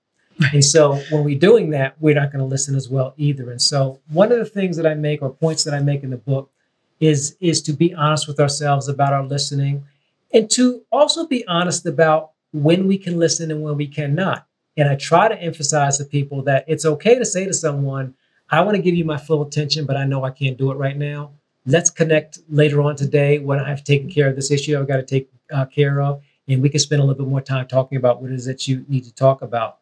[0.52, 3.50] And so when we're doing that, we're not going to listen as well either.
[3.50, 6.10] And so one of the things that I make or points that I make in
[6.10, 6.50] the book
[7.00, 9.84] is is to be honest with ourselves about our listening
[10.32, 14.46] and to also be honest about when we can listen and when we cannot.
[14.76, 18.14] And I try to emphasize to people that it's okay to say to someone,
[18.50, 20.76] I want to give you my full attention, but I know I can't do it
[20.76, 21.32] right now.
[21.66, 25.02] let's connect later on today when I've taken care of this issue I've got to
[25.02, 28.22] take uh, care of, and we can spend a little bit more time talking about
[28.22, 29.77] what it is that you need to talk about.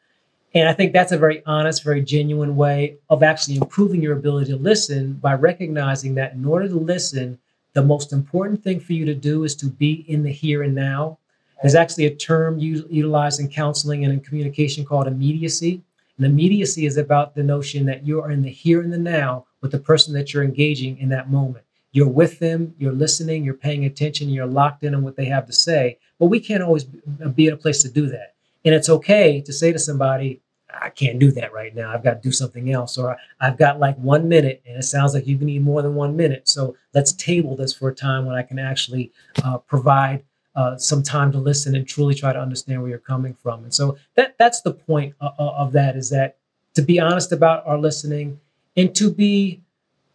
[0.56, 4.52] And I think that's a very honest, very genuine way of actually improving your ability
[4.52, 7.38] to listen by recognizing that in order to listen,
[7.74, 10.74] the most important thing for you to do is to be in the here and
[10.74, 11.18] now.
[11.60, 15.82] There's actually a term utilized in counseling and in communication called immediacy.
[16.16, 19.44] And immediacy is about the notion that you are in the here and the now
[19.60, 21.66] with the person that you're engaging in that moment.
[21.92, 25.44] You're with them, you're listening, you're paying attention, you're locked in on what they have
[25.48, 25.98] to say.
[26.18, 28.32] But we can't always be in a place to do that.
[28.64, 31.92] And it's okay to say to somebody, I can't do that right now.
[31.92, 32.98] I've got to do something else.
[32.98, 36.16] Or I've got like one minute and it sounds like you need more than one
[36.16, 36.48] minute.
[36.48, 39.12] So let's table this for a time when I can actually
[39.44, 40.24] uh, provide
[40.56, 43.62] uh, some time to listen and truly try to understand where you're coming from.
[43.62, 46.38] And so that that's the point of, of that is that
[46.74, 48.40] to be honest about our listening
[48.76, 49.60] and to be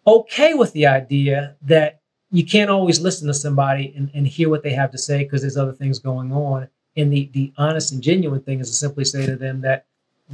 [0.06, 4.64] okay with the idea that you can't always listen to somebody and, and hear what
[4.64, 6.68] they have to say because there's other things going on.
[6.98, 9.86] And the, the honest and genuine thing is to simply say to them that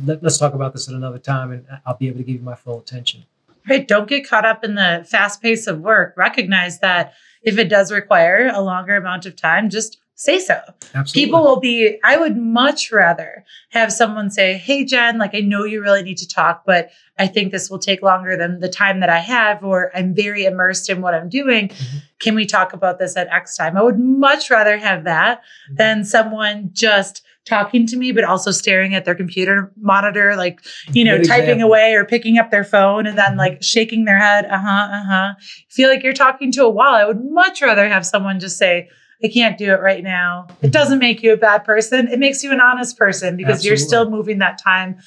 [0.05, 2.41] let, us talk about this at another time and I'll be able to give you
[2.41, 3.25] my full attention.
[3.69, 3.87] Right.
[3.87, 6.13] Don't get caught up in the fast pace of work.
[6.15, 10.59] Recognize that if it does require a longer amount of time, just say so.
[10.95, 11.25] Absolutely.
[11.25, 15.63] People will be, I would much rather have someone say, Hey, Jenn, like I know
[15.63, 18.99] you really need to talk, but I think this will take longer than the time
[19.01, 21.69] that I have, or I'm very immersed in what I'm doing.
[21.69, 21.97] Mm-hmm.
[22.19, 23.77] Can we talk about this at X time?
[23.77, 25.75] I would much rather have that mm-hmm.
[25.75, 31.03] than someone just talking to me, but also staring at their computer monitor, like, you
[31.03, 31.67] know, Good typing example.
[31.67, 33.39] away or picking up their phone and then mm-hmm.
[33.39, 34.45] like shaking their head.
[34.45, 34.87] Uh huh.
[34.91, 35.33] Uh huh.
[35.69, 36.93] Feel like you're talking to a wall.
[36.93, 38.89] I would much rather have someone just say,
[39.23, 40.45] I can't do it right now.
[40.47, 40.71] It mm-hmm.
[40.71, 42.07] doesn't make you a bad person.
[42.07, 43.69] It makes you an honest person because Absolutely.
[43.69, 44.97] you're still moving that time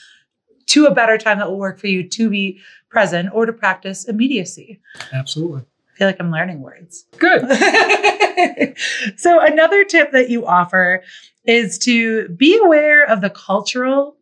[0.66, 4.04] to a better time that will work for you to be present or to practice
[4.06, 4.80] immediacy.
[5.12, 5.62] Absolutely.
[5.62, 7.04] I feel like I'm learning words.
[7.18, 7.42] Good.
[9.16, 11.02] so, another tip that you offer
[11.44, 14.16] is to be aware of the cultural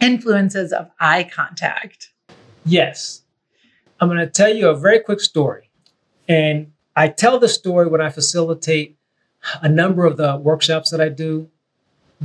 [0.00, 2.10] influences of eye contact.
[2.64, 3.22] Yes.
[4.00, 5.70] I'm going to tell you a very quick story.
[6.28, 8.96] And I tell the story when I facilitate
[9.60, 11.48] a number of the workshops that I do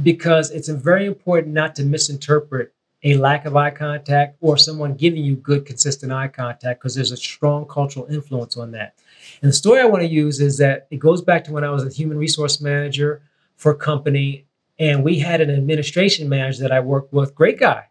[0.04, 5.24] because it's very important not to misinterpret a lack of eye contact or someone giving
[5.24, 8.96] you good, consistent eye contact because there's a strong cultural influence on that.
[9.42, 11.70] And the story I want to use is that it goes back to when I
[11.70, 13.22] was a human resource manager
[13.58, 14.46] for company,
[14.80, 17.88] and we had an administration manager that I worked with, great guy,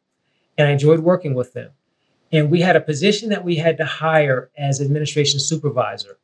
[0.57, 1.71] and I enjoyed working with them.
[2.33, 6.19] And we had a position that we had to hire as administration supervisor.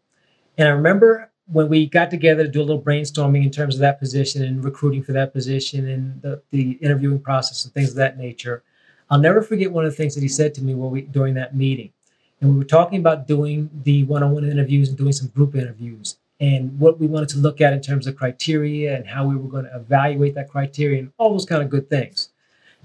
[0.57, 3.81] And I remember when we got together to do a little brainstorming in terms of
[3.81, 7.97] that position and recruiting for that position and the, the interviewing process and things of
[7.97, 8.63] that nature.
[9.11, 11.55] I'll never forget one of the things that he said to me we during that
[11.55, 11.93] meeting.
[12.41, 16.77] And we were talking about doing the one-on-one interviews and doing some group interviews and
[16.81, 19.65] what we wanted to look at in terms of criteria and how we were going
[19.65, 22.31] to evaluate that criteria and all those kind of good things.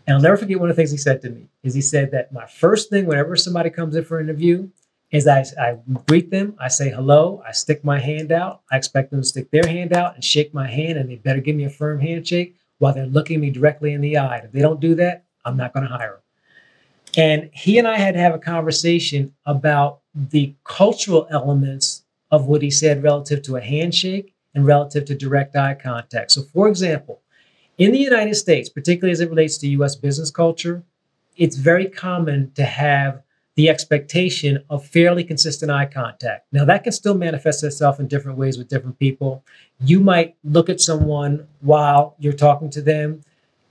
[0.06, 2.12] And I'll never forget one of the things he said to me is he said
[2.12, 4.70] that my first thing whenever somebody comes in for an interview
[5.10, 9.10] is I, I greet them, I say hello, I stick my hand out, I expect
[9.10, 11.64] them to stick their hand out and shake my hand, and they better give me
[11.64, 14.38] a firm handshake while they're looking me directly in the eye.
[14.38, 16.22] If they don't do that, I'm not going to hire them.
[17.18, 21.97] And he and I had to have a conversation about the cultural elements
[22.32, 26.32] of what he said relative to a handshake and relative to direct eye contact.
[26.32, 27.22] So, for example,
[27.78, 30.84] in the United States, particularly as it relates to US business culture,
[31.36, 33.22] it's very common to have
[33.56, 36.46] the expectation of fairly consistent eye contact.
[36.52, 39.44] Now, that can still manifest itself in different ways with different people.
[39.80, 43.22] You might look at someone while you're talking to them.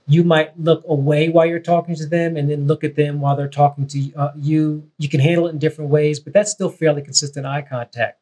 [0.05, 3.37] You might look away while you're talking to them and then look at them while
[3.37, 4.89] they're talking to uh, you.
[4.97, 8.19] You can handle it in different ways, but that's still fairly consistent eye contact.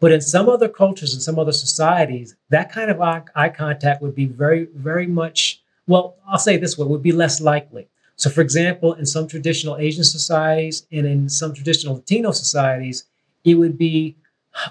[0.00, 4.00] But in some other cultures and some other societies, that kind of eye, eye contact
[4.00, 7.88] would be very, very much, well, I'll say this way, would be less likely.
[8.16, 13.04] So, for example, in some traditional Asian societies and in some traditional Latino societies,
[13.44, 14.16] it would be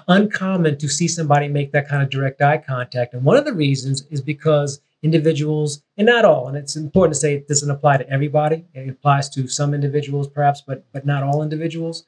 [0.06, 3.14] uncommon to see somebody make that kind of direct eye contact.
[3.14, 7.20] And one of the reasons is because individuals, and not all, and it's important to
[7.20, 8.64] say it doesn't apply to everybody.
[8.74, 12.04] It applies to some individuals, perhaps, but but not all individuals.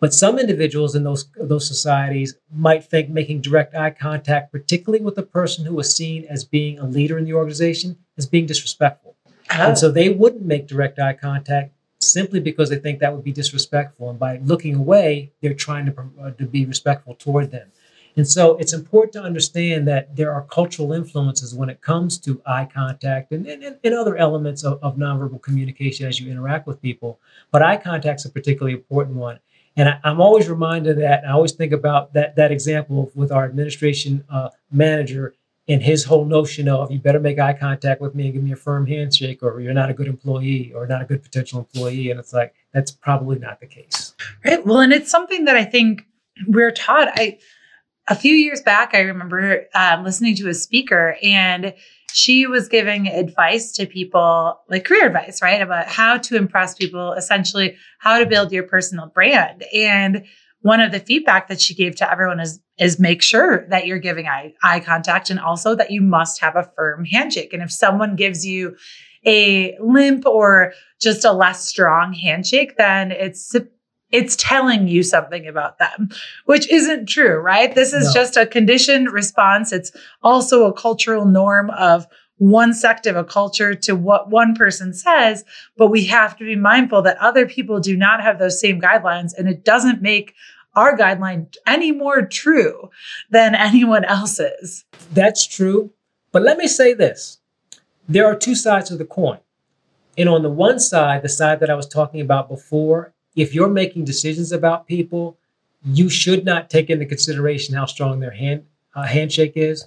[0.00, 5.18] But some individuals in those, those societies might think making direct eye contact, particularly with
[5.18, 9.14] a person who is seen as being a leader in the organization, as being disrespectful.
[9.26, 9.68] Oh.
[9.68, 13.32] And so they wouldn't make direct eye contact simply because they think that would be
[13.32, 14.08] disrespectful.
[14.08, 17.70] And by looking away, they're trying to, uh, to be respectful toward them.
[18.16, 22.40] And so it's important to understand that there are cultural influences when it comes to
[22.44, 26.82] eye contact and, and, and other elements of, of nonverbal communication as you interact with
[26.82, 27.20] people.
[27.52, 29.38] But eye contact is a particularly important one.
[29.76, 31.24] And I, am always reminded of that.
[31.24, 35.34] I always think about that that example with our administration uh, manager
[35.68, 38.52] and his whole notion of you better make eye contact with me and give me
[38.52, 42.10] a firm handshake, or you're not a good employee or not a good potential employee.
[42.10, 44.14] And it's like that's probably not the case.
[44.44, 44.64] Right.
[44.66, 46.06] Well, and it's something that I think
[46.46, 47.08] we're taught.
[47.14, 47.38] I
[48.08, 51.72] a few years back, I remember um, listening to a speaker and
[52.12, 55.60] she was giving advice to people, like career advice, right?
[55.60, 59.64] About how to impress people, essentially, how to build your personal brand.
[59.74, 60.24] And
[60.62, 63.98] one of the feedback that she gave to everyone is is make sure that you're
[63.98, 67.52] giving eye, eye contact and also that you must have a firm handshake.
[67.52, 68.74] And if someone gives you
[69.26, 73.54] a limp or just a less strong handshake, then it's
[74.12, 76.10] it's telling you something about them,
[76.46, 77.74] which isn't true, right?
[77.74, 78.12] This is no.
[78.12, 79.72] just a conditioned response.
[79.72, 79.92] It's
[80.22, 82.06] also a cultural norm of
[82.38, 85.44] one sect of a culture to what one person says,
[85.76, 89.32] but we have to be mindful that other people do not have those same guidelines
[89.36, 90.34] and it doesn't make
[90.74, 92.90] our guideline any more true
[93.28, 94.84] than anyone else's.
[95.12, 95.92] That's true.
[96.32, 97.38] But let me say this
[98.08, 99.38] there are two sides of the coin.
[100.16, 103.68] And on the one side, the side that I was talking about before, if you're
[103.68, 105.36] making decisions about people,
[105.84, 108.64] you should not take into consideration how strong their hand
[108.94, 109.86] uh, handshake is.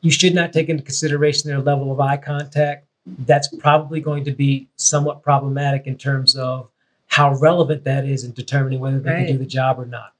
[0.00, 2.86] You should not take into consideration their level of eye contact.
[3.06, 6.68] That's probably going to be somewhat problematic in terms of
[7.08, 9.26] how relevant that is in determining whether they right.
[9.26, 10.12] can do the job or not.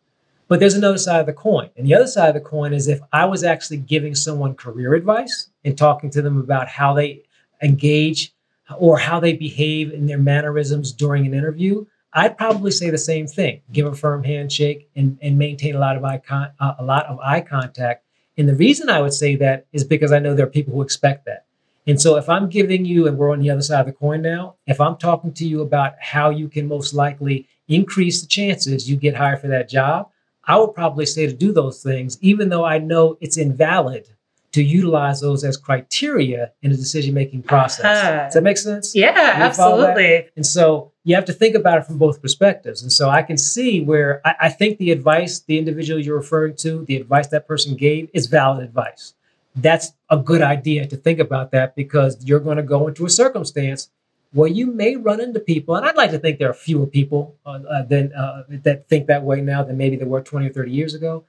[0.48, 1.70] But there's another side of the coin.
[1.76, 4.94] And the other side of the coin is if I was actually giving someone career
[4.94, 7.22] advice and talking to them about how they
[7.62, 8.32] engage
[8.78, 11.84] or how they behave in their mannerisms during an interview,
[12.16, 15.96] I'd probably say the same thing: give a firm handshake and, and maintain a lot
[15.96, 18.04] of eye con- uh, a lot of eye contact.
[18.38, 20.82] And the reason I would say that is because I know there are people who
[20.82, 21.44] expect that.
[21.86, 24.22] And so if I'm giving you, and we're on the other side of the coin
[24.22, 28.90] now, if I'm talking to you about how you can most likely increase the chances
[28.90, 30.10] you get hired for that job,
[30.44, 34.08] I would probably say to do those things, even though I know it's invalid
[34.56, 37.84] to utilize those as criteria in a decision making process.
[37.84, 38.24] Uh-huh.
[38.24, 38.94] Does that make sense?
[38.96, 40.28] Yeah, absolutely.
[40.34, 42.80] And so you have to think about it from both perspectives.
[42.80, 46.56] And so I can see where I, I, think the advice the individual you're referring
[46.56, 49.12] to, the advice that person gave, is valid advice.
[49.54, 53.10] That's a good idea to think about that because you're going to go into a
[53.10, 53.90] circumstance
[54.32, 57.36] where you may run into people, and I'd like to think there are fewer people
[57.44, 60.52] uh, uh, than uh, that think that way now than maybe there were 20 or
[60.52, 61.24] 30 years ago.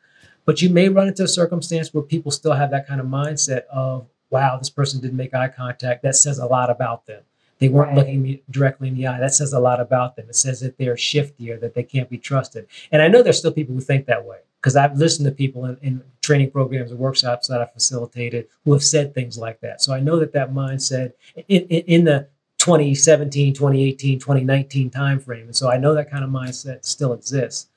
[0.48, 3.66] But you may run into a circumstance where people still have that kind of mindset
[3.66, 6.04] of, wow, this person didn't make eye contact.
[6.04, 7.22] That says a lot about them.
[7.60, 7.98] They weren't right.
[7.98, 9.20] looking me directly in the eye.
[9.20, 10.28] That says a lot about them.
[10.30, 12.66] It says that they're shifty or that they can't be trusted.
[12.94, 15.66] And I know there's still people who think that way because I've listened to people
[15.66, 19.82] in, in, training programs and workshops that I've facilitated who have said things like that.
[19.82, 21.14] So I know that that mindset
[21.48, 22.28] in, in, in the
[22.58, 25.44] 2017, 2018, 2019 timeframe.
[25.44, 27.70] And so I know that kind of mindset still exists.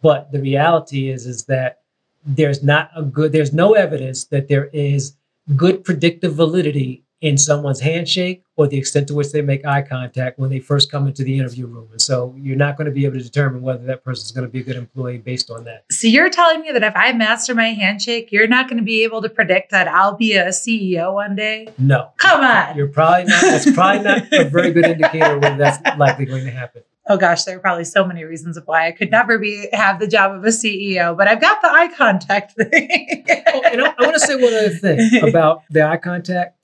[0.00, 1.80] But the reality is, is that
[2.28, 5.16] there's not a good, there's no evidence that there is
[5.56, 10.38] good predictive validity in someone's handshake or the extent to which they make eye contact
[10.38, 11.88] when they first come into the interview room.
[11.90, 14.46] And so you're not going to be able to determine whether that person is going
[14.46, 15.84] to be a good employee based on that.
[15.90, 19.02] So you're telling me that if I master my handshake, you're not going to be
[19.02, 21.68] able to predict that I'll be a CEO one day?
[21.76, 22.10] No.
[22.18, 22.76] Come on.
[22.76, 23.40] You're probably not.
[23.40, 26.82] That's probably not a very good indicator whether that's likely going to happen.
[27.10, 29.98] Oh gosh, there are probably so many reasons of why I could never be have
[29.98, 33.24] the job of a CEO, but I've got the eye contact thing.
[33.46, 36.58] oh, and I, I want to say one other thing about the eye contact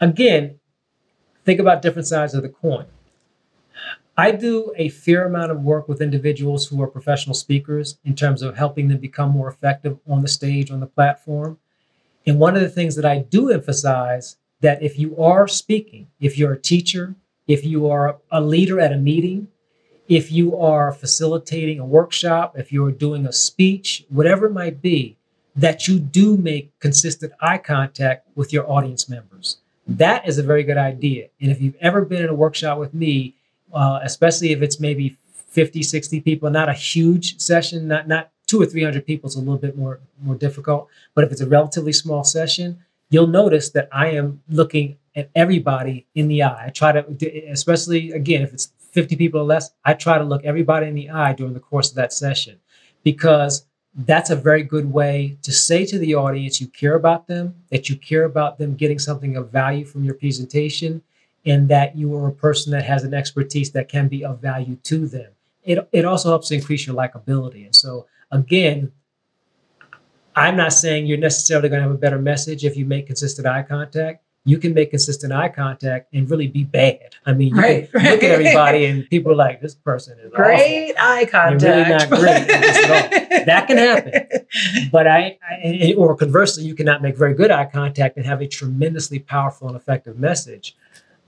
[0.00, 0.58] again,
[1.44, 2.86] think about different sides of the coin.
[4.16, 8.42] I do a fair amount of work with individuals who are professional speakers in terms
[8.42, 11.58] of helping them become more effective on the stage, on the platform.
[12.24, 16.38] And one of the things that I do emphasize that if you are speaking, if
[16.38, 17.16] you're a teacher,
[17.48, 19.48] if you are a leader at a meeting,
[20.08, 25.16] if you are facilitating a workshop, if you're doing a speech, whatever it might be,
[25.56, 29.58] that you do make consistent eye contact with your audience members.
[29.86, 31.28] That is a very good idea.
[31.40, 33.34] And if you've ever been in a workshop with me,
[33.72, 35.16] uh, especially if it's maybe
[35.48, 39.38] 50, 60 people, not a huge session, not, not two or 300 people, it's a
[39.38, 40.88] little bit more, more difficult.
[41.14, 42.78] But if it's a relatively small session,
[43.10, 46.66] you'll notice that I am looking at everybody in the eye.
[46.66, 50.44] I try to, especially again, if it's 50 people or less, I try to look
[50.44, 52.60] everybody in the eye during the course of that session
[53.02, 57.54] because that's a very good way to say to the audience you care about them,
[57.70, 61.02] that you care about them getting something of value from your presentation,
[61.46, 64.76] and that you are a person that has an expertise that can be of value
[64.76, 65.30] to them.
[65.62, 67.64] It, it also helps increase your likability.
[67.64, 68.90] And so, again,
[70.34, 73.46] I'm not saying you're necessarily going to have a better message if you make consistent
[73.46, 74.23] eye contact.
[74.46, 77.14] You can make consistent eye contact and really be bad.
[77.24, 78.10] I mean, you Right, can right.
[78.12, 81.02] look at everybody and people are like, this person is Great awful.
[81.12, 81.62] eye contact.
[81.62, 84.26] really not great That can happen.
[84.92, 88.46] But I, I, or conversely, you cannot make very good eye contact and have a
[88.46, 90.76] tremendously powerful and effective message.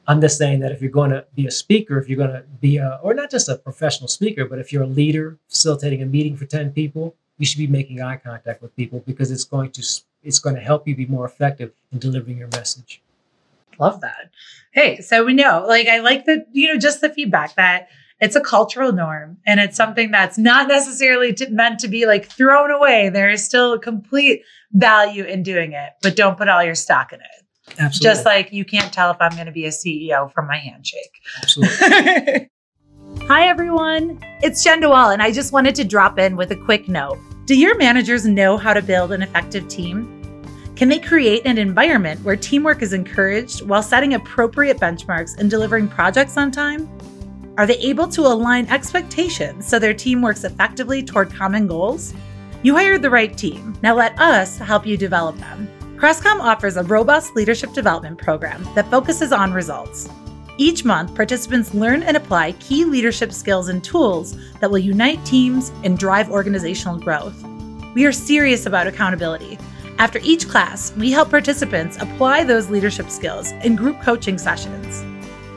[0.07, 2.45] I'm just saying that if you're going to be a speaker, if you're going to
[2.61, 6.07] be a, or not just a professional speaker, but if you're a leader facilitating a
[6.07, 9.71] meeting for 10 people, you should be making eye contact with people because it's going
[9.73, 9.83] to,
[10.23, 13.03] it's going to help you be more effective in delivering your message.
[13.79, 14.31] Love that.
[14.73, 17.89] Hey, so we know, like, I like the, you know, just the feedback that
[18.21, 22.27] it's a cultural norm and it's something that's not necessarily t- meant to be like
[22.27, 23.09] thrown away.
[23.09, 27.13] There is still a complete value in doing it, but don't put all your stock
[27.13, 27.47] in it.
[27.79, 27.99] Absolutely.
[28.01, 31.21] Just like you can't tell if I'm going to be a CEO from my handshake.
[31.43, 32.51] Absolutely.
[33.29, 34.21] Hi, everyone.
[34.43, 37.19] It's Jenn DeWall, and I just wanted to drop in with a quick note.
[37.47, 40.16] Do your managers know how to build an effective team?
[40.77, 45.89] Can they create an environment where teamwork is encouraged while setting appropriate benchmarks and delivering
[45.89, 46.87] projects on time?
[47.57, 52.13] Are they able to align expectations so their team works effectively toward common goals?
[52.63, 53.75] You hired the right team.
[53.83, 55.67] Now let us help you develop them.
[55.97, 60.11] Crestcom offers a robust leadership development program that focuses on results.
[60.59, 65.73] Each month, participants learn and apply key leadership skills and tools that will unite teams
[65.85, 67.43] and drive organizational growth.
[67.95, 69.59] We are serious about accountability.
[69.99, 75.03] After each class, we help participants apply those leadership skills in group coaching sessions.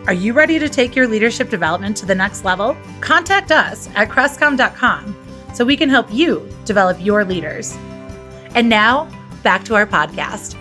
[0.08, 2.78] Are you ready to take your leadership development to the next level?
[3.02, 5.16] Contact us at crestcom.com
[5.54, 7.76] so we can help you develop your leaders.
[8.56, 9.10] And now,
[9.44, 10.56] back to our podcast.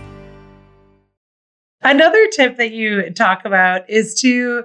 [1.80, 4.64] Another tip that you talk about is to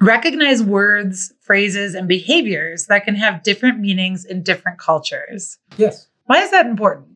[0.00, 5.58] recognize words, phrases, and behaviors that can have different meanings in different cultures.
[5.76, 6.06] yes.
[6.24, 7.09] Why is that important?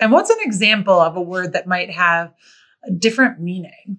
[0.00, 2.34] And what's an example of a word that might have
[2.84, 3.98] a different meaning?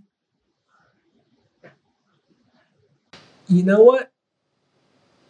[3.47, 4.11] You know what?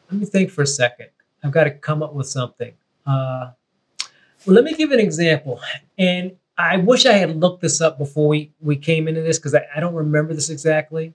[0.10, 1.10] Let me think for a second.
[1.44, 2.74] I've got to come up with something.
[3.06, 3.52] Uh,
[4.46, 5.60] well, let me give an example.
[5.98, 9.54] And I wish I had looked this up before we, we came into this because
[9.54, 11.14] I, I don't remember this exactly.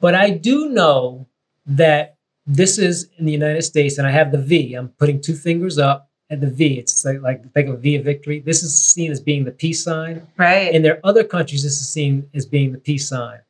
[0.00, 1.26] But I do know
[1.66, 2.16] that
[2.46, 4.74] this is in the United States, and I have the V.
[4.74, 6.78] I'm putting two fingers up at the V.
[6.78, 8.40] It's like, like think of a V of victory.
[8.40, 10.26] This is seen as being the peace sign.
[10.36, 10.66] Right.
[10.66, 13.40] And in their other countries, this is seen as being the peace sign.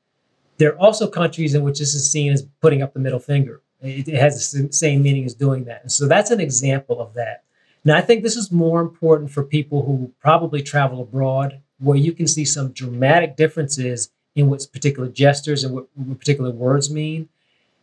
[0.59, 3.63] There are also countries in which this is seen as putting up the middle finger.
[3.81, 5.83] It, it has the same meaning as doing that.
[5.83, 7.45] And so that's an example of that.
[7.85, 12.13] Now, I think this is more important for people who probably travel abroad, where you
[12.13, 17.29] can see some dramatic differences in what particular gestures and what, what particular words mean.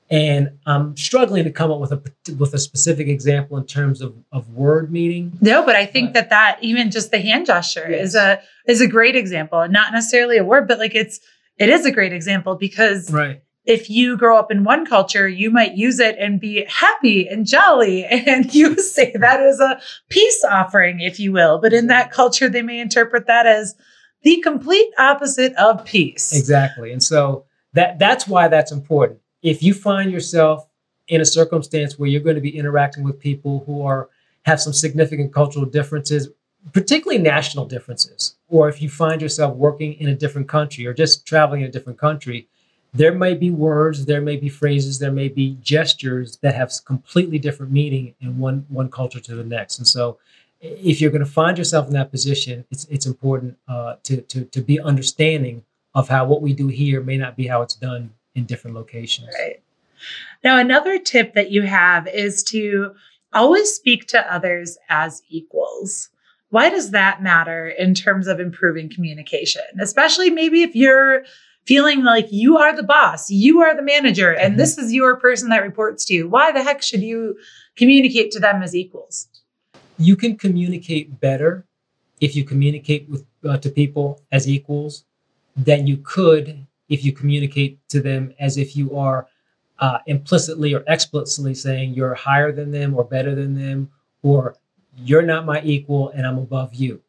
[0.10, 2.02] And I'm struggling to come up with a
[2.38, 5.36] with a specific example in terms of, of word meaning.
[5.42, 8.88] No, but I think that that even just the hand gesture is a is a
[8.88, 9.62] great example.
[9.62, 11.20] And not necessarily a word, but like it's
[11.58, 13.42] it is a great example because Right.
[13.66, 17.48] if you grow up in one culture, you might use it and be happy and
[17.48, 19.80] jolly, and you say that as a
[20.10, 21.60] peace offering, if you will.
[21.60, 23.74] But in that culture, they may interpret that as
[24.22, 26.32] the complete opposite of peace.
[26.38, 26.92] Exactly.
[26.92, 29.20] And so that that's why that's important.
[29.46, 30.68] If you find yourself
[31.08, 34.10] in a circumstance where you're going to be interacting with people who are
[34.48, 36.30] have some significant cultural differences,
[36.74, 41.28] particularly national differences, or if you find yourself working in a different country or just
[41.28, 42.48] traveling in a different country,
[42.92, 47.38] there may be words, there may be phrases, there may be gestures that have completely
[47.38, 49.78] different meaning in one one culture to the next.
[49.78, 50.18] And so
[50.60, 54.46] if you're going to find yourself in that position, it's it's important uh, to to
[54.46, 58.10] to be understanding of how what we do here may not be how it's done
[58.36, 59.30] in different locations.
[59.40, 59.62] Right.
[60.44, 62.94] Now, another tip that you have is to
[63.34, 66.10] always speak to others as equals.
[66.50, 69.64] Why does that matter in terms of improving communication?
[69.80, 71.24] Especially maybe if you're
[71.66, 74.58] feeling like you are the boss, you are the manager, and Mhm.
[74.58, 76.30] this is your person that reports to you.
[76.30, 77.38] Why the heck should you
[77.76, 79.28] communicate to them as equals?
[79.98, 81.66] You can communicate better
[82.22, 85.06] if you communicate with uh, to people as equals
[85.58, 89.28] than you could if you communicate to them as if you are
[89.80, 93.90] uh, implicitly or explicitly saying you're higher than them or better than them
[94.24, 94.56] or
[94.98, 97.02] you're not my equal and I'm above you.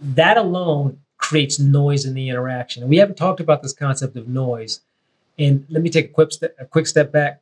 [0.00, 2.82] That alone creates noise in the interaction.
[2.82, 4.80] And we haven't talked about this concept of noise.
[5.38, 7.40] And let me take a quick step, a quick step back.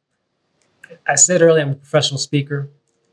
[1.06, 2.70] I said earlier I'm a professional speaker.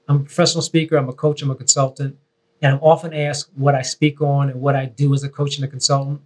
[0.07, 2.17] I'm a professional speaker, I'm a coach, I'm a consultant,
[2.61, 5.55] and I'm often asked what I speak on and what I do as a coach
[5.55, 6.21] and a consultant.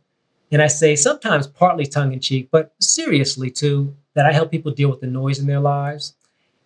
[0.52, 4.72] And I say sometimes partly tongue in cheek, but seriously too, that I help people
[4.72, 6.16] deal with the noise in their lives.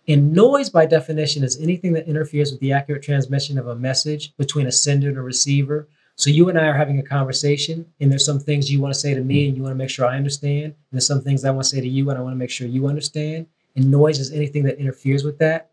[0.08, 4.36] And noise, by definition, is anything that interferes with the accurate transmission of a message
[4.36, 5.88] between a sender and a receiver.
[6.16, 9.00] So you and I are having a conversation, and there's some things you want to
[9.00, 10.64] say to me, and you want to make sure I understand.
[10.64, 12.50] And there's some things I want to say to you, and I want to make
[12.50, 13.46] sure you understand.
[13.76, 15.70] And noise is anything that interferes with that.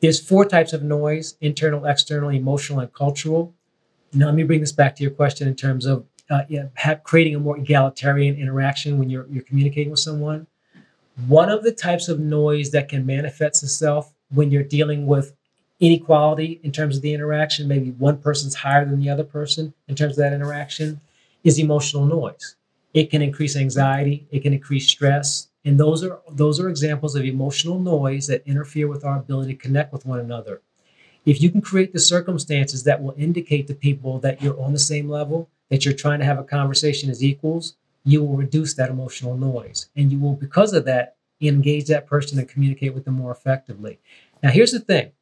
[0.00, 3.54] There's four types of noise: internal, external, emotional, and cultural.
[4.12, 7.04] Now, let me bring this back to your question in terms of uh, yeah, have,
[7.04, 10.46] creating a more egalitarian interaction when you're you're communicating with someone.
[11.28, 15.34] One of the types of noise that can manifest itself when you're dealing with
[15.78, 19.94] inequality in terms of the interaction, maybe one person's higher than the other person in
[19.94, 21.00] terms of that interaction,
[21.44, 22.56] is emotional noise.
[22.94, 27.24] It can increase anxiety, it can increase stress, and those are those are examples of
[27.24, 30.62] emotional noise that interfere with our ability to connect with one another.
[31.26, 34.78] If you can create the circumstances that will indicate to people that you're on the
[34.78, 38.90] same level, that you're trying to have a conversation as equals, you will reduce that
[38.90, 39.88] emotional noise.
[39.96, 43.98] And you will, because of that, engage that person and communicate with them more effectively.
[44.42, 45.12] Now, here's the thing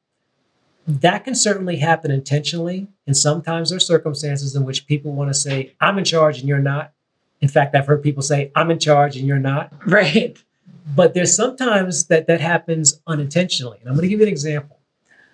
[0.89, 2.89] that can certainly happen intentionally.
[3.07, 6.49] And sometimes there are circumstances in which people want to say, I'm in charge and
[6.49, 6.93] you're not.
[7.41, 9.73] In fact, I've heard people say, I'm in charge and you're not.
[9.87, 10.37] Right.
[10.97, 13.79] But there's sometimes that that happens unintentionally.
[13.81, 14.80] And I'm going to give you an example.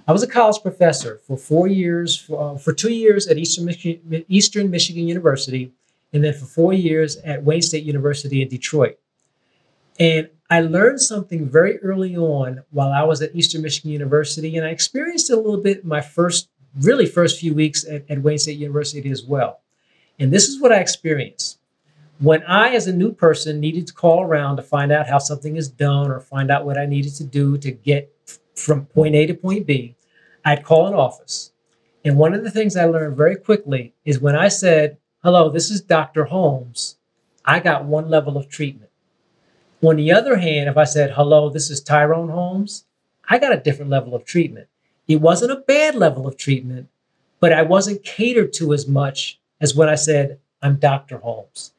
[0.09, 3.65] I was a college professor for four years, for, uh, for two years at Eastern
[3.65, 5.73] Michigan, Eastern Michigan University,
[6.13, 8.99] and then for four years at Wayne State University in Detroit.
[9.99, 14.65] And I learned something very early on while I was at Eastern Michigan University, and
[14.65, 16.49] I experienced it a little bit in my first,
[16.81, 19.61] really first few weeks at, at Wayne State University as well.
[20.21, 21.59] And this is what I experienced.
[22.21, 25.57] When I, as a new person, needed to call around to find out how something
[25.57, 28.16] is done or find out what I needed to do to get
[28.57, 29.95] from point A to point B,
[30.45, 31.53] I'd call an office.
[32.05, 35.71] And one of the things I learned very quickly is when I said, Hello, this
[35.71, 36.25] is Dr.
[36.25, 36.97] Holmes,
[37.45, 38.91] I got one level of treatment.
[39.83, 42.85] On the other hand, if I said, Hello, this is Tyrone Holmes,
[43.29, 44.69] I got a different level of treatment.
[45.09, 46.89] It wasn't a bad level of treatment,
[47.41, 51.19] but I wasn't catered to as much as when I said, I'm Dr.
[51.19, 51.73] Holmes.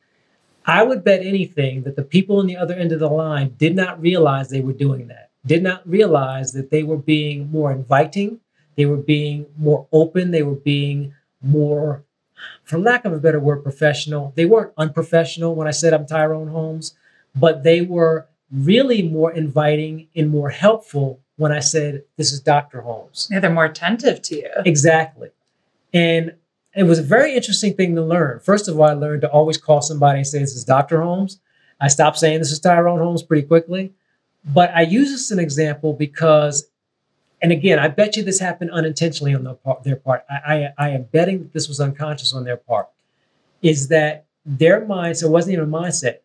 [0.66, 3.76] I would bet anything that the people on the other end of the line did
[3.76, 8.40] not realize they were doing that, did not realize that they were being more inviting,
[8.76, 12.04] they were being more open, they were being more,
[12.64, 14.34] for lack of a better word, professional.
[14.36, 16.96] They weren't unprofessional when I said I'm Tyrone Holmes,
[17.36, 22.82] but they were really more inviting and more helpful when I said, This is Dr.
[22.82, 23.28] Holmes.
[23.32, 24.50] Yeah, they're more attentive to you.
[24.66, 25.30] Exactly.
[25.94, 26.36] And
[26.76, 28.40] it was a very interesting thing to learn.
[28.40, 31.02] First of all, I learned to always call somebody and say, This is Dr.
[31.02, 31.40] Holmes.
[31.80, 33.94] I stopped saying this is Tyrone Holmes pretty quickly.
[34.48, 36.70] But I use this as an example because,
[37.42, 40.26] and again, I bet you this happened unintentionally on their part.
[40.30, 40.36] I,
[40.78, 42.88] I, I am betting that this was unconscious on their part.
[43.62, 46.20] Is that their mindset wasn't even a mindset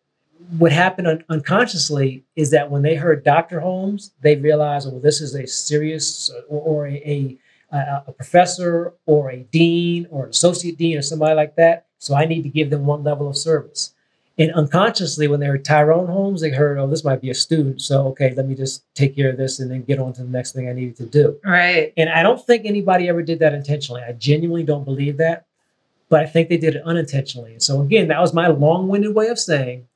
[0.57, 3.59] what happened un- unconsciously is that when they heard Dr.
[3.59, 7.37] Holmes, they realized, well, this is a serious or, or a,
[7.71, 11.87] a, a, professor or a dean or an associate dean or somebody like that.
[11.99, 13.93] So I need to give them one level of service.
[14.39, 17.81] And unconsciously, when they heard Tyrone Holmes, they heard, oh, this might be a student.
[17.81, 20.29] So, okay, let me just take care of this and then get on to the
[20.29, 21.39] next thing I needed to do.
[21.43, 21.93] Right.
[21.97, 24.01] And I don't think anybody ever did that intentionally.
[24.01, 25.45] I genuinely don't believe that.
[26.09, 27.55] But I think they did it unintentionally.
[27.59, 29.87] So, again, that was my long winded way of saying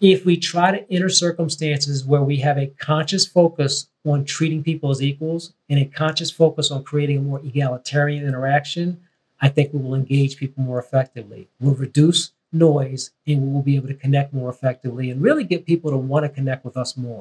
[0.00, 4.90] if we try to enter circumstances where we have a conscious focus on treating people
[4.90, 9.00] as equals and a conscious focus on creating a more egalitarian interaction,
[9.40, 11.48] I think we will engage people more effectively.
[11.60, 15.66] We'll reduce noise and we will be able to connect more effectively and really get
[15.66, 17.20] people to want to connect with us more.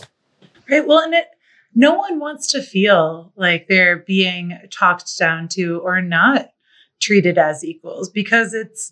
[0.69, 0.85] Right.
[0.85, 1.27] Well, and it,
[1.75, 6.49] no one wants to feel like they're being talked down to or not
[6.99, 8.91] treated as equals because it's,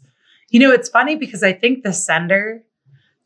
[0.49, 2.63] you know, it's funny because I think the sender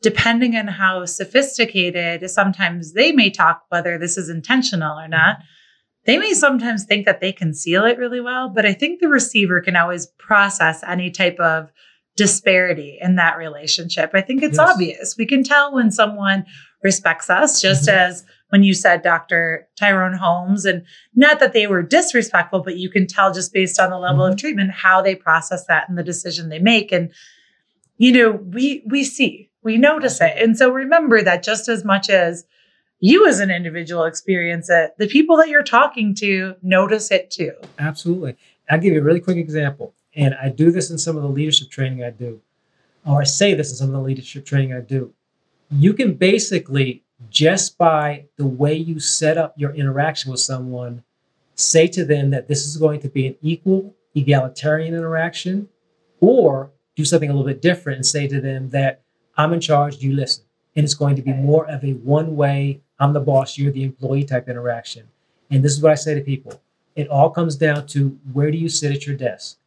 [0.02, 5.38] depending on how sophisticated sometimes they may talk whether this is intentional or not
[6.04, 9.60] they may sometimes think that they conceal it really well but i think the receiver
[9.60, 11.70] can always process any type of
[12.16, 14.70] disparity in that relationship i think it's yes.
[14.70, 16.44] obvious we can tell when someone
[16.82, 17.98] respects us just mm-hmm.
[17.98, 20.84] as when you said dr tyrone holmes and
[21.14, 24.32] not that they were disrespectful but you can tell just based on the level mm-hmm.
[24.32, 27.10] of treatment how they process that and the decision they make and
[27.96, 30.34] you know we we see we notice it.
[30.36, 32.44] And so remember that just as much as
[33.00, 37.52] you as an individual experience it, the people that you're talking to notice it too.
[37.78, 38.36] Absolutely.
[38.70, 39.94] I'll give you a really quick example.
[40.14, 42.40] And I do this in some of the leadership training I do,
[43.06, 45.12] or I say this in some of the leadership training I do.
[45.70, 51.02] You can basically, just by the way you set up your interaction with someone,
[51.54, 55.68] say to them that this is going to be an equal, egalitarian interaction,
[56.20, 59.00] or do something a little bit different and say to them that
[59.36, 60.44] I'm in charge, you listen.
[60.76, 63.84] And it's going to be more of a one way, I'm the boss, you're the
[63.84, 65.08] employee type interaction.
[65.50, 66.60] And this is what I say to people
[66.94, 69.58] it all comes down to where do you sit at your desk?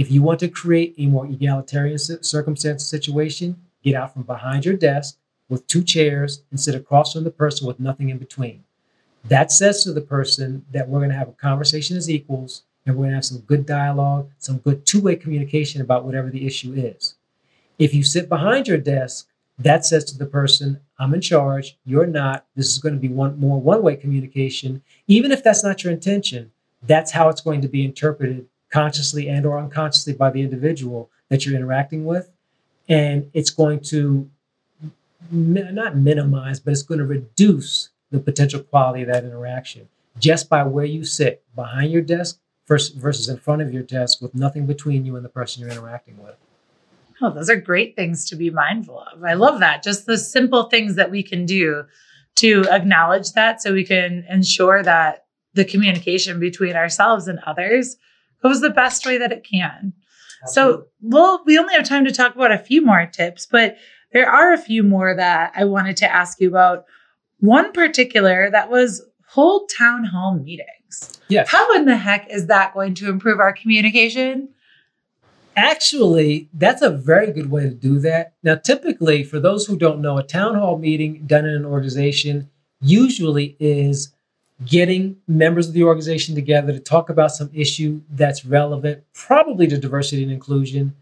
[0.00, 4.74] If you want to create a more egalitarian circumstance situation, get out from behind your
[4.74, 5.18] desk
[5.50, 8.64] with two chairs and sit across from the person with nothing in between.
[9.28, 12.96] That says to the person that we're going to have a conversation as equals and
[12.96, 16.46] we're going to have some good dialogue, some good two way communication about whatever the
[16.46, 17.16] issue is.
[17.78, 19.28] If you sit behind your desk,
[19.58, 22.46] that says to the person, I'm in charge, you're not.
[22.56, 24.80] This is going to be one more one way communication.
[25.08, 26.52] Even if that's not your intention,
[26.86, 31.44] that's how it's going to be interpreted consciously and or unconsciously by the individual that
[31.44, 32.30] you're interacting with.
[32.88, 34.28] And it's going to
[35.30, 39.88] not minimize but it's going to reduce the potential quality of that interaction.
[40.18, 44.34] Just by where you sit behind your desk versus in front of your desk with
[44.34, 46.36] nothing between you and the person you're interacting with.
[47.20, 49.22] Oh those are great things to be mindful of.
[49.24, 49.82] I love that.
[49.82, 51.84] Just the simple things that we can do
[52.36, 57.96] to acknowledge that so we can ensure that the communication between ourselves and others
[58.42, 59.92] goes the best way that it can.
[60.42, 60.82] Absolutely.
[60.82, 63.76] So, well, we only have time to talk about a few more tips, but
[64.12, 66.84] there are a few more that I wanted to ask you about.
[67.38, 71.20] One particular that was hold town hall meetings.
[71.28, 71.48] Yes.
[71.48, 74.48] How in the heck is that going to improve our communication?
[75.56, 78.34] Actually, that's a very good way to do that.
[78.42, 82.50] Now, typically, for those who don't know, a town hall meeting done in an organization
[82.80, 84.12] usually is
[84.64, 89.78] getting members of the organization together to talk about some issue that's relevant, probably to
[89.78, 90.94] diversity and inclusion.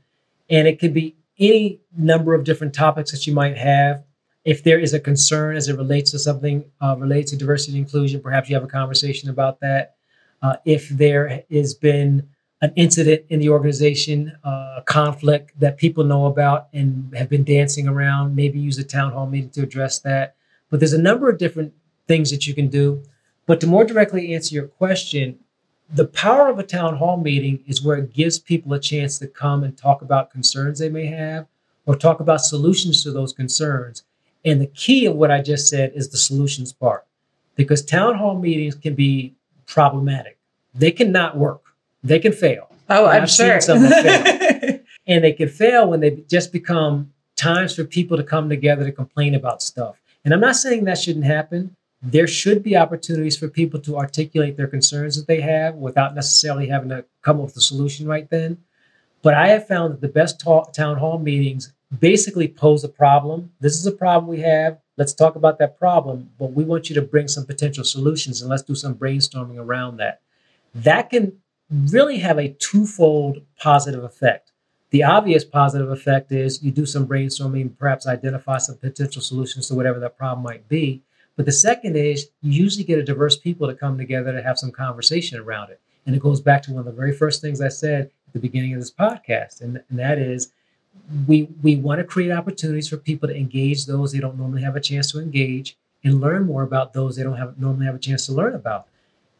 [0.48, 4.04] And it could be any number of different topics that you might have.
[4.44, 7.86] If there is a concern as it relates to something uh, related to diversity and
[7.86, 9.96] inclusion, perhaps you have a conversation about that.
[10.40, 12.28] Uh, if there has been
[12.60, 17.44] an incident in the organization, uh, a conflict that people know about and have been
[17.44, 20.36] dancing around, maybe use a town hall meeting to address that.
[20.70, 21.72] But there's a number of different
[22.06, 23.02] things that you can do.
[23.48, 25.38] But to more directly answer your question,
[25.90, 29.26] the power of a town hall meeting is where it gives people a chance to
[29.26, 31.46] come and talk about concerns they may have
[31.86, 34.04] or talk about solutions to those concerns.
[34.44, 37.06] And the key of what I just said is the solutions part,
[37.56, 39.34] because town hall meetings can be
[39.66, 40.36] problematic.
[40.74, 41.62] They cannot work,
[42.04, 42.70] they can fail.
[42.90, 43.62] Oh, I'm I've sure.
[43.62, 44.80] Seen some fail.
[45.06, 48.92] and they can fail when they just become times for people to come together to
[48.92, 49.96] complain about stuff.
[50.22, 54.56] And I'm not saying that shouldn't happen there should be opportunities for people to articulate
[54.56, 58.30] their concerns that they have without necessarily having to come up with a solution right
[58.30, 58.58] then.
[59.22, 63.50] But I have found that the best ta- town hall meetings basically pose a problem.
[63.60, 64.78] This is a problem we have.
[64.96, 68.50] Let's talk about that problem, but we want you to bring some potential solutions and
[68.50, 70.20] let's do some brainstorming around that.
[70.74, 71.38] That can
[71.70, 74.52] really have a twofold positive effect.
[74.90, 79.74] The obvious positive effect is you do some brainstorming, perhaps identify some potential solutions to
[79.74, 81.02] whatever that problem might be.
[81.38, 84.58] But the second is you usually get a diverse people to come together to have
[84.58, 85.80] some conversation around it.
[86.04, 88.40] And it goes back to one of the very first things I said at the
[88.40, 90.50] beginning of this podcast, and, and that is
[91.28, 94.74] we we want to create opportunities for people to engage those they don't normally have
[94.74, 98.00] a chance to engage and learn more about those they don't have normally have a
[98.00, 98.88] chance to learn about.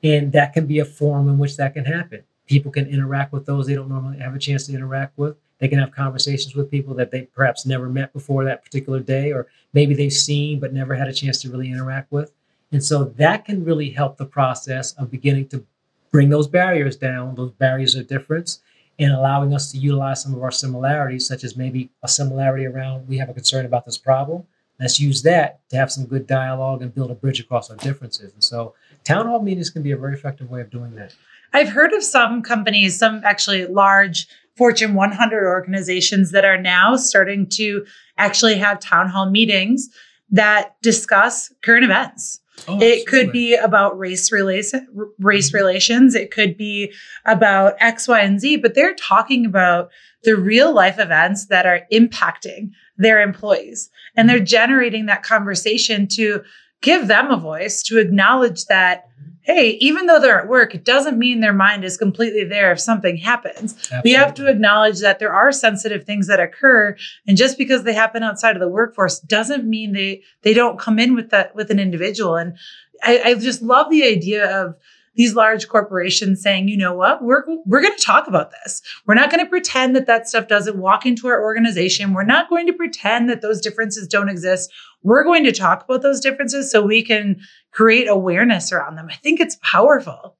[0.05, 2.22] And that can be a forum in which that can happen.
[2.46, 5.36] People can interact with those they don't normally have a chance to interact with.
[5.59, 9.32] They can have conversations with people that they perhaps never met before that particular day,
[9.32, 12.32] or maybe they've seen but never had a chance to really interact with.
[12.70, 15.64] And so that can really help the process of beginning to
[16.11, 18.61] bring those barriers down, those barriers of difference,
[18.98, 23.09] and allowing us to utilize some of our similarities, such as maybe a similarity around
[23.09, 24.44] we have a concern about this problem.
[24.80, 28.32] Let's use that to have some good dialogue and build a bridge across our differences.
[28.32, 31.14] And so town hall meetings can be a very effective way of doing that.
[31.52, 34.28] I've heard of some companies, some actually large
[34.59, 37.86] Fortune 100 organizations that are now starting to
[38.18, 39.88] actually have town hall meetings
[40.30, 42.40] that discuss current events.
[42.66, 44.88] Oh, it could be about race relation,
[45.20, 45.56] race mm-hmm.
[45.56, 46.16] relations.
[46.16, 46.92] It could be
[47.24, 49.90] about X, Y, and Z, but they're talking about
[50.24, 53.90] the real life events that are impacting their employees.
[54.16, 54.44] And they're mm-hmm.
[54.46, 56.42] generating that conversation to
[56.80, 59.09] give them a voice, to acknowledge that
[59.49, 62.78] hey, even though they're at work, it doesn't mean their mind is completely there if
[62.78, 63.72] something happens.
[63.72, 64.11] Absolutely.
[64.11, 66.94] We have to acknowledge that there are sensitive things that occur.
[67.26, 70.99] And just because they happen outside of the workforce doesn't mean they they don't come
[70.99, 72.36] in with that with an individual.
[72.36, 72.59] And
[73.03, 74.76] I, I just love the idea of
[75.18, 78.80] these large corporations saying, you know what, we're we're going to talk about this.
[79.04, 82.14] We're not going to pretend that that stuff doesn't walk into our organization.
[82.14, 84.72] We're not going to pretend that those differences don't exist.
[85.02, 87.40] We're going to talk about those differences so we can
[87.72, 89.08] create awareness around them.
[89.10, 90.36] I think it's powerful.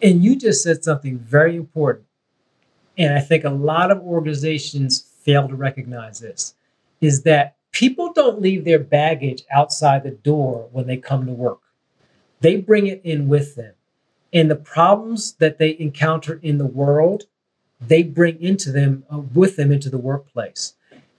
[0.00, 2.06] And you just said something very important.
[2.96, 6.54] And I think a lot of organizations fail to recognize this
[7.02, 11.60] is that people don't leave their baggage outside the door when they come to work.
[12.40, 13.74] They bring it in with them
[14.32, 17.24] and the problems that they encounter in the world
[17.86, 20.74] they bring into them uh, with them into the workplace.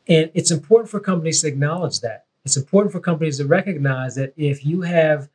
[0.08, 2.26] And it's important for companies to acknowledge that.
[2.46, 5.30] It's important for companies to recognize that if you have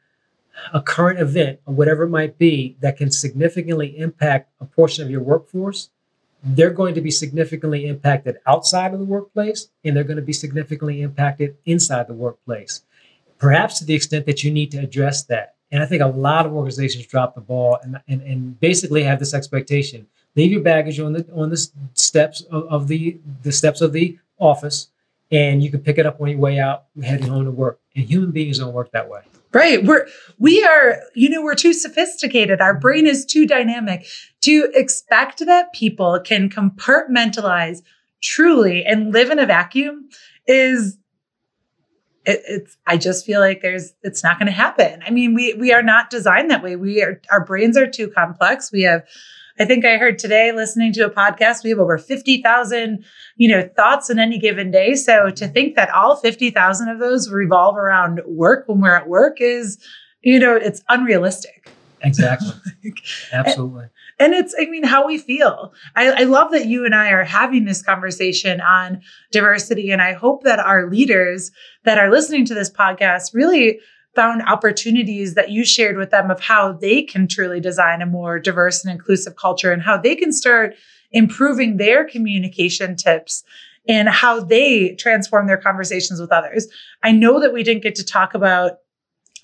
[0.72, 5.11] a current event or whatever it might be that can significantly impact a portion of
[5.11, 5.91] your workforce,
[6.43, 10.33] they're going to be significantly impacted outside of the workplace and they're going to be
[10.33, 12.83] significantly impacted inside the workplace.
[13.39, 15.55] Perhaps to the extent that you need to address that.
[15.71, 19.19] And I think a lot of organizations drop the ball and, and, and basically have
[19.19, 20.07] this expectation.
[20.35, 24.19] Leave your baggage on the on the steps of, of the the steps of the
[24.39, 24.89] office
[25.31, 27.81] and you can pick it up on your way out heading home to work.
[27.95, 29.21] And human beings don't work that way.
[29.53, 29.83] Right.
[29.85, 30.07] We're
[30.39, 32.61] we are, you know, we're too sophisticated.
[32.61, 34.07] Our brain is too dynamic
[34.43, 37.83] to expect that people can compartmentalize
[38.23, 40.09] truly and live in a vacuum
[40.47, 40.99] is
[42.29, 45.03] it, it's I just feel like there's it's not going to happen.
[45.07, 46.76] I mean, we we are not designed that way.
[46.76, 48.70] We are our brains are too complex.
[48.70, 49.05] We have
[49.61, 53.05] I think I heard today listening to a podcast, we have over 50,000,
[53.37, 54.95] you know, thoughts in any given day.
[54.95, 59.41] So to think that all 50,000 of those revolve around work when we're at work
[59.41, 59.79] is,
[60.22, 61.68] you know, it's unrealistic.
[62.03, 62.53] Exactly.
[63.33, 63.87] Absolutely.
[64.19, 65.73] And, it's, I mean, how we feel.
[65.95, 69.01] I, I love that you and I are having this conversation on
[69.31, 69.91] diversity.
[69.91, 71.53] And I hope that our leaders
[71.85, 73.81] that are listening to this podcast really
[74.14, 78.41] found opportunities that you shared with them of how they can truly design a more
[78.41, 80.75] diverse and inclusive culture and how they can start
[81.12, 83.45] improving their communication tips
[83.87, 86.66] and how they transform their conversations with others.
[87.03, 88.79] I know that we didn't get to talk about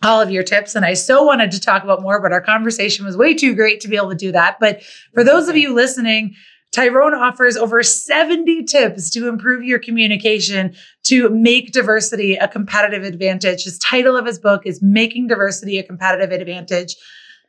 [0.05, 3.05] all of your tips and I so wanted to talk about more, but our conversation
[3.05, 4.59] was way too great to be able to do that.
[4.61, 4.83] But
[5.15, 6.35] for those of you listening,
[6.73, 10.75] Tyrone offers over 70 tips to improve your communication
[11.05, 13.65] to make diversity a competitive advantage.
[13.65, 16.97] His title of his book is Making Diversity a Competitive Advantage.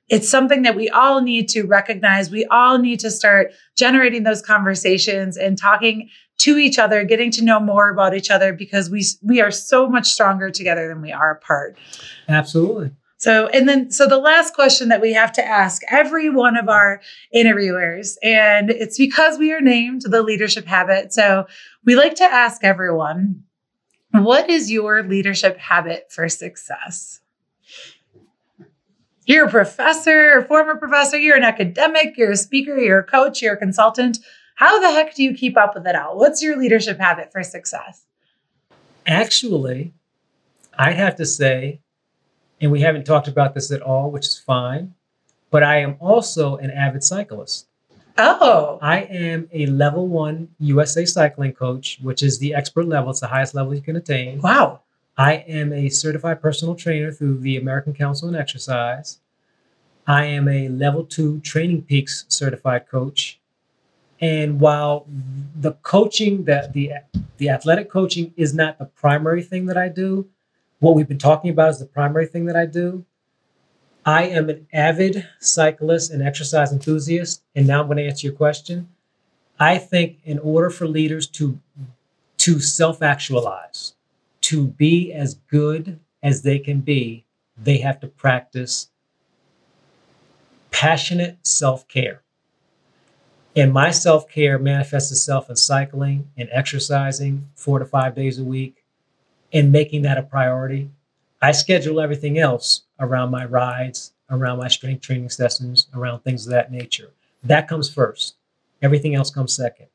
[0.09, 2.29] It's something that we all need to recognize.
[2.29, 7.43] We all need to start generating those conversations and talking to each other, getting to
[7.43, 11.11] know more about each other because we we are so much stronger together than we
[11.11, 11.77] are apart.
[12.27, 12.91] Absolutely.
[13.17, 16.67] So, and then, so the last question that we have to ask every one of
[16.67, 21.13] our interviewers, and it's because we are named the leadership habit.
[21.13, 21.47] So,
[21.85, 23.43] we like to ask everyone,
[24.11, 27.21] what is your leadership habit for success?
[29.25, 33.41] You're a professor, a former professor, you're an academic, you're a speaker, you're a coach,
[33.41, 34.19] you're a consultant.
[34.55, 36.17] How the heck do you keep up with it all?
[36.17, 38.05] What's your leadership habit for success?
[39.05, 39.93] Actually,
[40.77, 41.79] I have to say
[42.61, 44.93] and we haven't talked about this at all, which is fine.
[45.51, 47.67] But I am also an avid cyclist.
[48.17, 48.79] Oh.
[48.81, 53.11] I am a level one USA cycling coach, which is the expert level.
[53.11, 54.41] It's the highest level you can attain.
[54.41, 54.81] Wow.
[55.17, 59.19] I am a certified personal trainer through the American Council on Exercise.
[60.07, 63.39] I am a level two Training Peaks certified coach.
[64.21, 65.05] And while
[65.59, 66.93] the coaching, that the
[67.37, 70.27] the athletic coaching is not the primary thing that I do,
[70.79, 73.05] what we've been talking about is the primary thing that I do.
[74.05, 77.41] I am an avid cyclist and exercise enthusiast.
[77.55, 78.89] And now I'm going to answer your question.
[79.59, 81.59] I think in order for leaders to,
[82.37, 83.93] to self actualize,
[84.41, 87.25] to be as good as they can be,
[87.57, 88.89] they have to practice
[90.71, 92.21] passionate self care.
[93.55, 98.43] And my self care manifests itself in cycling and exercising four to five days a
[98.43, 98.83] week
[99.53, 100.89] and making that a priority.
[101.41, 106.51] I schedule everything else around my rides, around my strength training sessions, around things of
[106.51, 107.11] that nature.
[107.43, 108.35] That comes first.
[108.81, 109.87] Everything else comes second.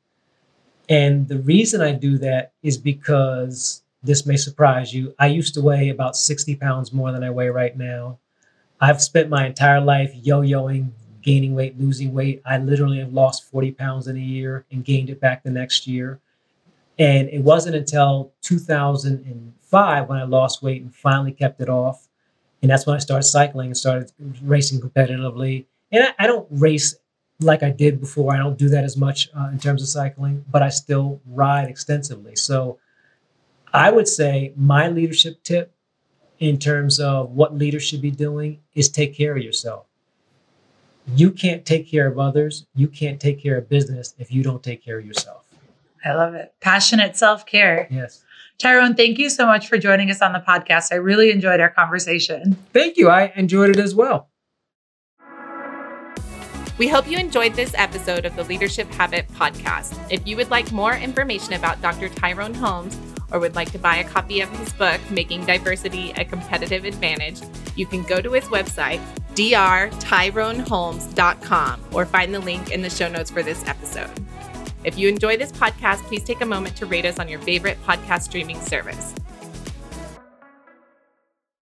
[0.89, 5.15] And the reason I do that is because this may surprise you.
[5.19, 8.19] I used to weigh about 60 pounds more than I weigh right now.
[8.81, 10.91] I've spent my entire life yo yoing,
[11.23, 12.43] gaining weight, losing weight.
[12.45, 15.87] I literally have lost 40 pounds in a year and gained it back the next
[15.87, 16.21] year.
[16.99, 22.09] And it wasn't until 2005 when I lost weight and finally kept it off.
[22.63, 24.13] And that's when I started cycling and started
[24.43, 25.65] racing competitively.
[25.93, 26.97] And I, I don't race
[27.41, 28.35] like I did before.
[28.35, 31.69] I don't do that as much uh, in terms of cycling, but I still ride
[31.69, 32.37] extensively.
[32.37, 32.79] So
[33.73, 35.75] I would say my leadership tip
[36.39, 39.87] in terms of what leaders should be doing is take care of yourself.
[41.15, 42.67] You can't take care of others.
[42.75, 45.47] You can't take care of business if you don't take care of yourself.
[46.05, 46.55] I love it.
[46.61, 47.89] Passionate self care.
[47.91, 48.25] Yes.
[48.59, 50.93] Tyrone, thank you so much for joining us on the podcast.
[50.93, 52.57] I really enjoyed our conversation.
[52.73, 53.09] Thank you.
[53.09, 54.29] I enjoyed it as well.
[56.79, 59.99] We hope you enjoyed this episode of the Leadership Habit podcast.
[60.11, 62.09] If you would like more information about Dr.
[62.09, 62.97] Tyrone Holmes
[63.33, 67.41] or would like to buy a copy of his book, Making Diversity a Competitive Advantage,
[67.77, 69.01] you can go to his website,
[69.35, 74.11] drtyroneholmes.com, or find the link in the show notes for this episode.
[74.83, 77.77] If you enjoy this podcast, please take a moment to rate us on your favorite
[77.85, 79.15] podcast streaming service.